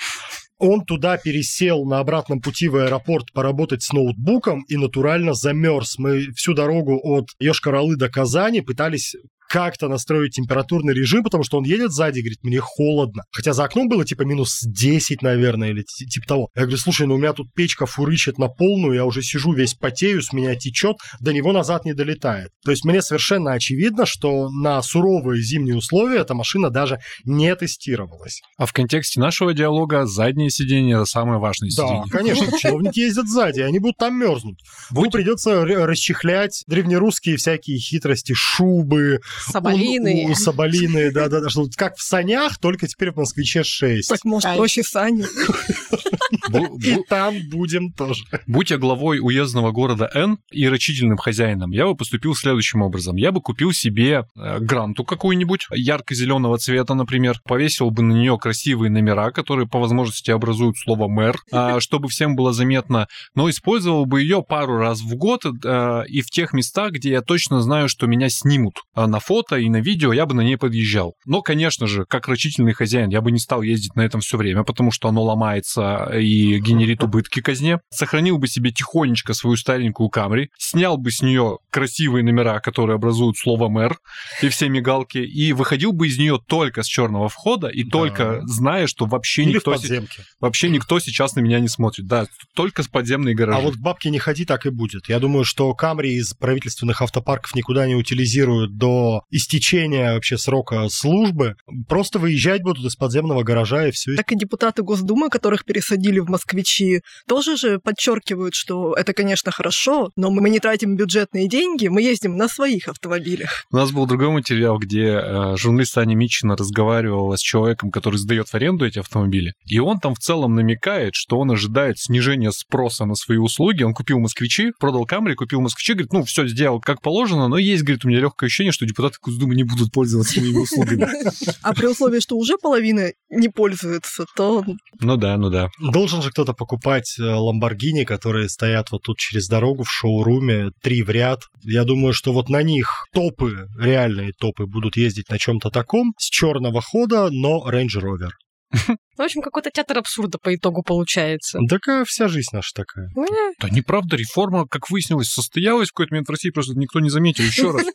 Он 0.61 0.85
туда 0.85 1.17
пересел 1.17 1.87
на 1.87 2.01
обратном 2.01 2.43
пути 2.43 2.69
в 2.69 2.77
аэропорт 2.77 3.33
поработать 3.33 3.83
с 3.83 3.95
ноутбуком 3.95 4.63
и 4.69 4.77
натурально 4.77 5.33
замерз. 5.33 5.97
Мы 5.97 6.33
всю 6.37 6.53
дорогу 6.53 7.01
от 7.03 7.31
Йошкар-Олы 7.41 7.97
до 7.97 8.11
Казани 8.11 8.61
пытались 8.61 9.17
как-то 9.51 9.89
настроить 9.89 10.35
температурный 10.37 10.95
режим, 10.95 11.25
потому 11.25 11.43
что 11.43 11.59
он 11.59 11.65
едет 11.65 11.91
сзади 11.91 12.21
и 12.21 12.23
говорит, 12.23 12.39
мне 12.45 12.61
холодно. 12.61 13.25
Хотя 13.33 13.53
за 13.53 13.65
окном 13.65 13.89
было 13.89 14.05
типа 14.05 14.23
минус 14.23 14.61
10, 14.63 15.23
наверное, 15.23 15.71
или 15.71 15.83
ти- 15.83 16.07
типа 16.07 16.27
того. 16.29 16.49
Я 16.55 16.63
говорю, 16.63 16.77
слушай, 16.79 17.05
ну 17.09 17.17
у 17.17 17.19
меня 17.19 17.33
тут 17.33 17.53
печка 17.53 17.85
фурычит 17.87 18.39
на 18.39 18.47
полную, 18.47 18.95
я 18.95 19.05
уже 19.05 19.23
сижу 19.23 19.53
весь 19.53 19.75
потею, 19.75 20.23
с 20.23 20.33
меня 20.33 20.55
течет, 20.55 20.99
до 21.19 21.33
него 21.33 21.53
назад 21.53 21.85
не 21.85 21.95
долетает. 21.95 22.51
То 22.65 22.71
есть 22.71 22.85
мне 22.85 23.03
совершенно 23.03 23.53
очевидно, 23.53 24.07
что 24.07 24.49
на 24.51 24.81
суровые 24.83 25.43
зимние 25.43 25.77
условия 25.77 26.19
эта 26.21 26.35
машина 26.35 26.71
даже 26.71 27.01
не 27.25 27.53
тестировалась. 27.57 28.41
А 28.57 28.67
в 28.67 28.73
контексте 28.73 29.19
нашего 29.19 29.53
диалога 29.53 30.07
заднее 30.07 30.51
сиденье 30.51 30.95
это 30.95 31.07
самое 31.07 31.41
важное 31.41 31.71
Да, 31.77 31.87
сиденье. 31.89 32.05
конечно, 32.11 32.47
чиновники 32.61 33.01
ездят 33.01 33.29
сзади, 33.29 33.61
они 33.63 33.81
будут 33.81 33.97
там 33.97 34.17
мерзнуть. 34.17 34.59
Ну, 34.93 35.01
Будь- 35.03 35.11
придется 35.13 35.65
расчехлять 35.65 36.63
древнерусские 36.69 37.37
всякие 37.37 37.79
хитрости, 37.79 38.33
шубы, 38.33 39.21
Соболиные. 39.43 40.29
у- 40.29 40.33
у- 40.33 40.35
соболиные, 40.35 41.11
да-да-да, 41.11 41.49
как 41.77 41.97
в 41.97 42.03
санях, 42.03 42.59
только 42.59 42.87
теперь 42.87 43.11
в 43.13 43.17
«Москвиче 43.17 43.61
6». 43.63 44.09
Так, 44.09 44.25
может, 44.25 44.57
проще 44.57 44.83
сани. 44.83 45.25
И 46.83 46.97
там 47.09 47.35
будем 47.51 47.93
тоже. 47.93 48.25
Будь 48.47 48.71
я 48.71 48.79
главой 48.79 49.21
уездного 49.21 49.71
города 49.71 50.11
Н 50.15 50.39
и 50.51 50.69
рачительным 50.69 51.19
хозяином, 51.19 51.71
я 51.71 51.87
бы 51.87 51.97
поступил 51.97 52.35
следующим 52.35 52.83
образом. 52.83 53.17
Я 53.17 53.33
бы 53.33 53.41
купил 53.41 53.73
себе 53.73 54.25
э, 54.37 54.59
гранту 54.61 55.05
какую-нибудь, 55.05 55.67
ярко-зеленого 55.73 56.59
цвета, 56.59 56.95
например, 56.95 57.41
повесил 57.45 57.91
бы 57.91 58.03
на 58.03 58.13
нее 58.13 58.39
красивые 58.39 58.91
номера, 58.91 59.31
которые 59.31 59.69
по 59.69 59.79
возможности 59.79 60.31
образуют 60.31 60.77
слово 60.79 61.09
«мэр», 61.09 61.37
а, 61.53 61.81
чтобы 61.81 62.09
всем 62.09 62.37
было 62.37 62.53
заметно, 62.53 63.07
но 63.35 63.49
использовал 63.49 64.07
бы 64.07 64.23
ее 64.23 64.43
пару 64.43 64.79
раз 64.79 65.01
в 65.01 65.15
год 65.17 65.43
э, 65.45 66.03
и 66.09 66.23
в 66.23 66.31
тех 66.31 66.53
местах, 66.53 66.93
где 66.93 67.11
я 67.11 67.23
точно 67.23 67.61
знаю, 67.63 67.89
что 67.89 68.07
меня 68.07 68.29
снимут 68.29 68.83
А 68.95 69.07
на 69.07 69.21
фото 69.21 69.57
и 69.57 69.69
на 69.69 69.81
видео, 69.81 70.13
я 70.13 70.27
бы 70.27 70.35
на 70.35 70.41
ней 70.43 70.57
подъезжал. 70.57 71.15
Но, 71.27 71.43
конечно 71.43 71.87
же, 71.87 72.05
как 72.07 72.29
рачительный 72.29 72.73
хозяин, 72.73 73.11
я 73.11 73.21
бы 73.21 73.31
не 73.33 73.39
стал 73.39 73.63
ездить 73.63 73.95
на 73.95 74.03
этом 74.03 74.21
все 74.21 74.37
время, 74.37 74.65
потому 74.65 74.91
что 74.91 75.09
оно 75.09 75.23
ломается 75.23 76.11
и 76.15 76.40
генерит 76.59 77.03
убытки 77.03 77.41
казне. 77.41 77.81
Сохранил 77.91 78.39
бы 78.39 78.49
себе 78.49 78.71
тихонечко 78.73 79.35
свою 79.35 79.57
старенькую 79.57 80.09
Камри, 80.09 80.51
снял 80.59 80.97
бы 80.97 81.11
с 81.11 81.23
нее 81.23 81.59
красивые 81.71 82.25
номера, 82.25 82.61
которые 82.61 82.97
образуют 82.97 83.37
слово 83.39 83.69
«мэр» 83.69 83.99
и 84.43 84.49
все 84.49 84.69
мигалки, 84.69 85.19
и 85.19 85.53
выходил 85.53 85.93
бы 85.93 86.09
из 86.09 86.19
нее 86.19 86.41
только 86.47 86.83
с 86.83 86.87
черного 86.87 87.29
входа 87.29 87.69
и 87.69 87.85
Да. 87.85 87.91
только 87.91 88.41
зная, 88.45 88.87
что 88.87 89.07
вообще 89.07 89.43
Или 89.43 89.53
в 89.53 89.55
никто, 89.57 89.77
се- 89.77 90.05
вообще 90.41 90.69
никто 90.71 90.99
сейчас 91.01 91.35
на 91.35 91.41
меня 91.41 91.61
не 91.61 91.69
смотрит. 91.69 92.07
Да, 92.07 92.27
только 92.55 92.83
с 92.83 92.89
подземной 92.89 93.35
гаражи. 93.35 93.59
А 93.59 93.61
вот 93.61 93.77
к 93.77 93.79
бабке 93.81 94.11
не 94.11 94.19
ходи, 94.19 94.45
так 94.45 94.67
и 94.67 94.71
будет. 94.71 95.09
Я 95.09 95.19
думаю, 95.21 95.45
что 95.45 95.73
Камри 95.75 96.15
из 96.15 96.35
правительственных 96.35 97.03
автопарков 97.03 97.55
никуда 97.55 97.87
не 97.87 97.95
утилизируют 97.95 98.77
до 98.77 99.23
истечения 99.31 100.15
вообще 100.15 100.39
срока 100.39 100.89
службы. 100.89 101.57
Просто 101.89 102.19
выезжать 102.19 102.63
будут 102.63 102.85
из 102.85 102.97
подземного 102.97 103.43
гаража 103.43 103.89
и 103.89 103.91
все. 103.91 104.15
Так 104.17 104.33
и 104.33 104.37
депутаты 104.37 104.83
Госдумы, 104.83 105.29
которых 105.29 105.65
пересадили 105.65 106.19
в 106.21 106.30
москвичи, 106.31 107.03
тоже 107.29 107.57
же 107.57 107.79
подчеркивают, 107.79 108.55
что 108.55 108.95
это, 108.95 109.13
конечно, 109.13 109.53
хорошо, 109.53 110.11
но 110.17 110.31
мы 110.31 110.49
не 110.51 110.61
тратим 110.61 110.97
бюджетные 110.97 111.49
деньги, 111.49 111.89
мы 111.89 112.03
ездим 112.03 112.37
на 112.37 112.49
своих 112.49 112.89
автомобилях. 112.89 113.65
У 113.71 113.77
нас 113.77 113.91
был 113.91 114.07
другой 114.07 114.31
материал, 114.31 114.79
где 114.79 115.21
э, 115.23 115.57
журналист 115.57 115.97
Аня 115.99 116.15
Мичина 116.15 116.57
разговаривала 116.57 117.37
с 117.37 117.41
человеком, 117.41 117.91
который 117.91 118.17
сдает 118.17 118.49
в 118.49 118.55
аренду 118.55 118.87
эти 118.87 118.99
автомобили, 118.99 119.55
и 119.67 119.79
он 119.79 119.99
там 119.99 120.15
в 120.15 120.19
целом 120.19 120.55
намекает, 120.55 121.15
что 121.15 121.39
он 121.39 121.51
ожидает 121.51 121.99
снижения 121.99 122.53
спроса 122.53 123.05
на 123.05 123.15
свои 123.15 123.39
услуги. 123.39 123.83
Он 123.83 123.95
купил 123.95 124.19
москвичи, 124.19 124.73
продал 124.79 125.07
Камри, 125.07 125.35
купил 125.35 125.61
москвичи, 125.61 125.93
говорит, 125.93 126.13
ну, 126.13 126.25
все 126.25 126.47
сделал 126.47 126.81
как 126.81 127.03
положено, 127.03 127.49
но 127.49 127.59
есть, 127.59 127.83
говорит, 127.83 128.05
у 128.05 128.09
меня 128.09 128.21
легкое 128.21 128.47
ощущение, 128.47 128.73
что 128.73 128.87
депутаты 128.87 129.19
Госдумы 129.23 129.55
не 129.55 129.65
будут 129.65 129.93
пользоваться 129.93 130.41
моими 130.41 130.59
услугами. 130.59 131.09
А 131.63 131.75
при 131.75 131.87
условии, 131.87 132.21
что 132.21 132.37
уже 132.37 132.57
половина 132.59 133.13
не 133.29 133.49
пользуется, 133.49 134.25
то... 134.37 134.65
Ну 135.01 135.17
да, 135.17 135.37
ну 135.37 135.51
да. 135.51 135.69
Должен 135.79 136.10
же 136.23 136.31
кто-то 136.31 136.53
покупать 136.53 137.17
э, 137.19 137.23
Ламборгини, 137.23 138.05
которые 138.05 138.49
стоят 138.49 138.91
вот 138.91 139.03
тут 139.03 139.19
через 139.19 139.49
дорогу 139.49 139.85
в 139.85 139.91
шоуруме, 139.91 140.71
три 140.83 141.03
в 141.03 141.11
ряд. 141.11 141.41
Я 141.63 141.85
думаю, 141.85 142.13
что 142.13 142.33
вот 142.33 142.49
на 142.49 142.63
них 142.63 143.07
топы, 143.13 143.67
реальные 143.79 144.33
топы, 144.39 144.67
будут 144.67 144.97
ездить 144.97 145.31
на 145.31 145.39
чем-то 145.39 145.71
таком, 145.71 146.13
с 146.19 146.29
черного 146.29 146.81
хода, 146.81 147.29
но 147.31 147.65
Range 147.69 147.97
Rover. 147.97 148.31
В 149.17 149.23
общем, 149.23 149.43
какой-то 149.43 149.71
театр 149.71 149.99
абсурда 149.99 150.39
по 150.39 150.55
итогу 150.55 150.83
получается. 150.83 151.59
Такая 151.69 152.05
вся 152.05 152.29
жизнь 152.29 152.51
наша 152.53 152.73
такая. 152.75 153.09
Э, 153.17 153.53
Да 153.61 153.69
неправда, 153.69 154.17
реформа, 154.17 154.67
как 154.67 154.91
выяснилось, 154.91 155.29
состоялась 155.29 155.89
в 155.89 155.93
какой-то 155.93 156.15
момент 156.15 156.29
в 156.29 156.31
России, 156.31 156.51
просто 156.51 156.75
никто 156.75 157.01
не 157.01 157.11
заметил. 157.11 157.45
Еще 157.45 157.71
раз. 157.71 157.85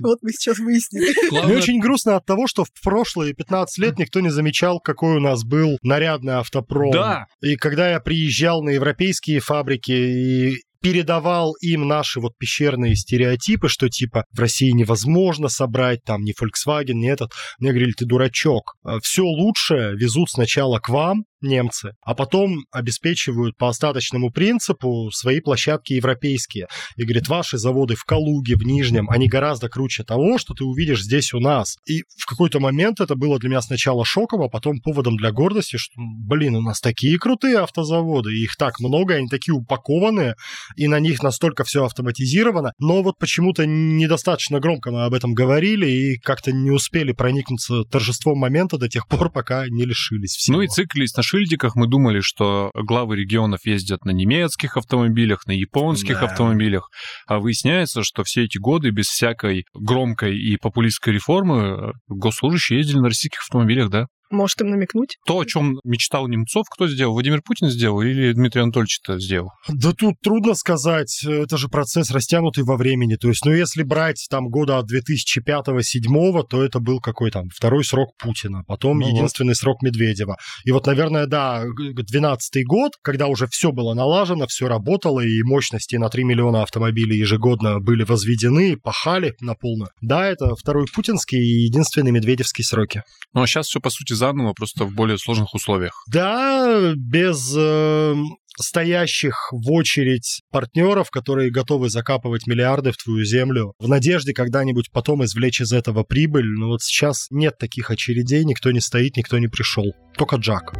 Вот 0.00 0.18
мы 0.22 0.32
сейчас 0.32 0.58
выяснили. 0.58 1.44
Мне 1.44 1.56
очень 1.56 1.78
грустно 1.78 2.16
от 2.16 2.26
того, 2.26 2.48
что 2.48 2.64
в 2.64 2.72
прошлые 2.82 3.32
15 3.32 3.78
лет 3.78 3.96
никто 3.96 4.18
не 4.18 4.28
замечал, 4.28 4.80
какой 4.80 5.16
у 5.16 5.20
нас 5.20 5.44
был 5.44 5.78
нарядный 5.82 6.34
автопром. 6.34 6.90
Да. 6.90 7.26
И 7.40 7.54
когда 7.54 7.90
я 7.90 8.00
приезжал 8.00 8.64
на 8.64 8.70
европейские 8.70 9.38
фабрики 9.38 9.92
и 9.92 10.56
передавал 10.84 11.54
им 11.62 11.88
наши 11.88 12.20
вот 12.20 12.36
пещерные 12.36 12.94
стереотипы, 12.94 13.70
что 13.70 13.88
типа 13.88 14.26
в 14.32 14.38
России 14.38 14.70
невозможно 14.70 15.48
собрать 15.48 16.04
там 16.04 16.20
ни 16.20 16.34
Volkswagen, 16.34 16.92
ни 16.92 17.10
этот. 17.10 17.32
Мне 17.58 17.70
говорили, 17.70 17.92
ты 17.92 18.04
дурачок. 18.04 18.74
Все 19.02 19.22
лучшее 19.22 19.96
везут 19.96 20.28
сначала 20.28 20.80
к 20.80 20.90
вам, 20.90 21.24
немцы, 21.44 21.92
а 22.02 22.14
потом 22.14 22.64
обеспечивают 22.72 23.56
по 23.56 23.68
остаточному 23.68 24.30
принципу 24.30 25.10
свои 25.12 25.40
площадки 25.40 25.92
европейские. 25.92 26.66
И 26.96 27.04
говорит, 27.04 27.28
ваши 27.28 27.58
заводы 27.58 27.94
в 27.94 28.04
Калуге, 28.04 28.56
в 28.56 28.64
Нижнем, 28.64 29.08
они 29.10 29.28
гораздо 29.28 29.68
круче 29.68 30.04
того, 30.04 30.38
что 30.38 30.54
ты 30.54 30.64
увидишь 30.64 31.02
здесь 31.02 31.32
у 31.32 31.40
нас. 31.40 31.76
И 31.86 32.02
в 32.18 32.26
какой-то 32.26 32.60
момент 32.60 33.00
это 33.00 33.14
было 33.14 33.38
для 33.38 33.50
меня 33.50 33.60
сначала 33.60 34.04
шоком, 34.04 34.42
а 34.42 34.48
потом 34.48 34.80
поводом 34.80 35.16
для 35.16 35.30
гордости, 35.30 35.76
что, 35.76 35.92
блин, 35.96 36.56
у 36.56 36.62
нас 36.62 36.80
такие 36.80 37.18
крутые 37.18 37.58
автозаводы, 37.58 38.32
их 38.32 38.56
так 38.56 38.80
много, 38.80 39.14
они 39.14 39.28
такие 39.28 39.54
упакованные, 39.54 40.34
и 40.76 40.88
на 40.88 41.00
них 41.00 41.22
настолько 41.22 41.64
все 41.64 41.84
автоматизировано, 41.84 42.72
но 42.78 43.02
вот 43.02 43.18
почему-то 43.18 43.66
недостаточно 43.66 44.60
громко 44.60 44.90
мы 44.90 45.04
об 45.04 45.14
этом 45.14 45.34
говорили 45.34 45.86
и 45.86 46.18
как-то 46.18 46.52
не 46.52 46.70
успели 46.70 47.12
проникнуться 47.12 47.84
торжеством 47.84 48.38
момента 48.38 48.78
до 48.78 48.88
тех 48.88 49.06
пор, 49.08 49.30
пока 49.30 49.68
не 49.68 49.84
лишились 49.84 50.36
всего. 50.36 50.56
Ну 50.56 50.62
и 50.62 50.68
циклились 50.68 51.14
на 51.16 51.22
шильдиках. 51.34 51.74
Мы 51.74 51.86
думали, 51.86 52.20
что 52.20 52.70
главы 52.74 53.16
регионов 53.16 53.60
ездят 53.66 54.04
на 54.04 54.10
немецких 54.10 54.76
автомобилях, 54.76 55.46
на 55.46 55.52
японских 55.52 56.20
Да. 56.20 56.26
автомобилях. 56.26 56.88
А 57.26 57.38
выясняется, 57.40 58.02
что 58.02 58.22
все 58.24 58.44
эти 58.44 58.58
годы 58.58 58.90
без 58.90 59.06
всякой 59.06 59.64
громкой 59.74 60.38
и 60.38 60.56
популистской 60.56 61.14
реформы 61.14 61.58
э, 61.58 61.92
госслужащие 62.08 62.78
ездили 62.78 62.98
на 62.98 63.08
российских 63.08 63.40
автомобилях, 63.40 63.90
да? 63.90 64.06
Может 64.34 64.60
им 64.62 64.70
намекнуть? 64.70 65.18
То, 65.26 65.38
о 65.38 65.44
чем 65.44 65.78
мечтал 65.84 66.26
Немцов, 66.28 66.66
кто 66.68 66.88
сделал? 66.88 67.12
Владимир 67.12 67.40
Путин 67.40 67.68
сделал 67.68 68.02
или 68.02 68.32
Дмитрий 68.32 68.62
Анатольевич 68.62 69.00
это 69.02 69.18
сделал? 69.20 69.50
Да 69.68 69.92
тут 69.92 70.16
трудно 70.22 70.54
сказать, 70.54 71.24
это 71.24 71.56
же 71.56 71.68
процесс 71.68 72.10
растянутый 72.10 72.64
во 72.64 72.76
времени. 72.76 73.14
То 73.14 73.28
есть, 73.28 73.44
ну, 73.44 73.52
если 73.52 73.82
брать 73.84 74.26
там 74.28 74.48
года 74.48 74.78
от 74.78 74.90
2005-2007, 74.90 76.42
то 76.48 76.62
это 76.62 76.80
был 76.80 77.00
какой 77.00 77.30
там 77.30 77.48
второй 77.54 77.84
срок 77.84 78.16
Путина, 78.18 78.64
потом 78.66 78.98
Ну 78.98 79.06
вот. 79.06 79.14
единственный 79.14 79.54
срок 79.54 79.82
Медведева. 79.82 80.36
И 80.64 80.72
вот, 80.72 80.86
наверное, 80.86 81.26
да, 81.26 81.64
12 81.64 82.64
год, 82.66 82.92
когда 83.02 83.28
уже 83.28 83.46
все 83.46 83.70
было 83.70 83.94
налажено, 83.94 84.46
все 84.46 84.66
работало, 84.68 85.20
и 85.20 85.42
мощности 85.42 85.96
на 85.96 86.08
3 86.08 86.24
миллиона 86.24 86.62
автомобилей 86.62 87.18
ежегодно 87.18 87.78
были 87.80 88.02
возведены, 88.02 88.76
пахали 88.76 89.34
на 89.40 89.54
полную. 89.54 89.90
Да, 90.00 90.26
это 90.26 90.56
второй 90.56 90.86
путинский 90.92 91.38
и 91.38 91.64
единственный 91.64 92.10
медведевский 92.10 92.64
сроки. 92.64 93.02
Ну 93.32 93.42
а 93.42 93.46
сейчас 93.46 93.66
все, 93.66 93.80
по 93.80 93.90
сути, 93.90 94.12
заново, 94.24 94.54
просто 94.54 94.84
в 94.84 94.94
более 94.94 95.18
сложных 95.18 95.54
условиях. 95.54 96.02
Да, 96.10 96.94
без 96.96 97.54
э, 97.56 98.14
стоящих 98.58 99.48
в 99.52 99.70
очередь 99.70 100.40
партнеров, 100.50 101.10
которые 101.10 101.50
готовы 101.50 101.90
закапывать 101.90 102.46
миллиарды 102.46 102.92
в 102.92 102.96
твою 102.96 103.24
землю, 103.24 103.74
в 103.78 103.88
надежде 103.88 104.32
когда-нибудь 104.32 104.90
потом 104.90 105.24
извлечь 105.24 105.60
из 105.60 105.72
этого 105.72 106.04
прибыль. 106.04 106.46
Но 106.46 106.68
вот 106.68 106.82
сейчас 106.82 107.26
нет 107.30 107.58
таких 107.58 107.90
очередей, 107.90 108.44
никто 108.44 108.70
не 108.70 108.80
стоит, 108.80 109.16
никто 109.16 109.38
не 109.38 109.48
пришел. 109.48 109.84
Только 110.16 110.36
Джак. 110.36 110.72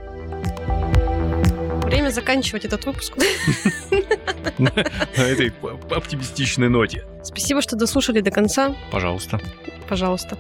Время 1.85 2.11
заканчивать 2.11 2.64
этот 2.64 2.87
выпуск. 2.87 3.14
На 4.59 5.22
этой 5.22 5.52
оптимистичной 5.90 6.70
ноте. 6.70 7.04
Спасибо, 7.22 7.61
что 7.61 7.76
дослушали 7.76 8.20
до 8.20 8.30
конца. 8.30 8.74
Пожалуйста. 8.90 9.38
Пожалуйста. 9.88 10.38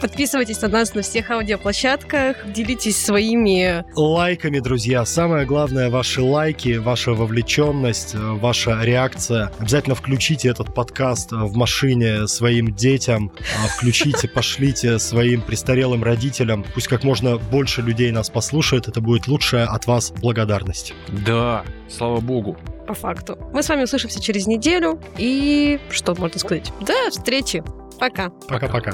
Подписывайтесь 0.00 0.60
на 0.60 0.68
нас 0.68 0.94
на 0.94 1.02
всех 1.02 1.30
аудиоплощадках, 1.30 2.52
делитесь 2.52 3.02
своими 3.02 3.84
Лайками, 3.94 4.58
друзья. 4.60 5.04
Самое 5.06 5.46
главное, 5.46 5.90
ваши 5.90 6.20
лайки, 6.22 6.76
ваша 6.76 7.12
вовлеченность, 7.12 8.14
э, 8.14 8.18
ваша 8.18 8.82
реакция. 8.82 9.50
Обязательно 9.58 9.94
включите 9.94 10.48
этот 10.48 10.74
подкаст 10.74 11.32
э, 11.32 11.36
в 11.36 11.56
машине 11.56 12.26
своим 12.28 12.74
детям, 12.74 13.32
а, 13.64 13.68
включите, 13.68 14.28
пошлите 14.28 14.98
своим 14.98 15.40
престарелым 15.40 16.04
родителям. 16.04 16.64
Пусть 16.74 16.88
как 16.88 17.02
можно 17.04 17.38
больше 17.38 17.82
людей 17.82 18.10
нас 18.10 18.28
послушает. 18.28 18.88
Это 18.88 19.00
будет 19.00 19.26
лучшая 19.26 19.66
от 19.66 19.86
вас 19.86 20.12
благодарность. 20.12 20.94
Да, 21.08 21.64
слава 21.88 22.20
богу. 22.20 22.56
по 22.86 22.94
факту. 22.94 23.36
Мы 23.52 23.62
с 23.62 23.68
вами 23.68 23.82
услышимся 23.82 24.20
через 24.20 24.46
неделю. 24.46 25.00
И 25.18 25.80
что 25.90 26.14
можно 26.14 26.38
сказать? 26.38 26.72
До 26.80 27.10
встречи. 27.10 27.64
Пока. 27.98 28.30
Пока-пока. 28.48 28.92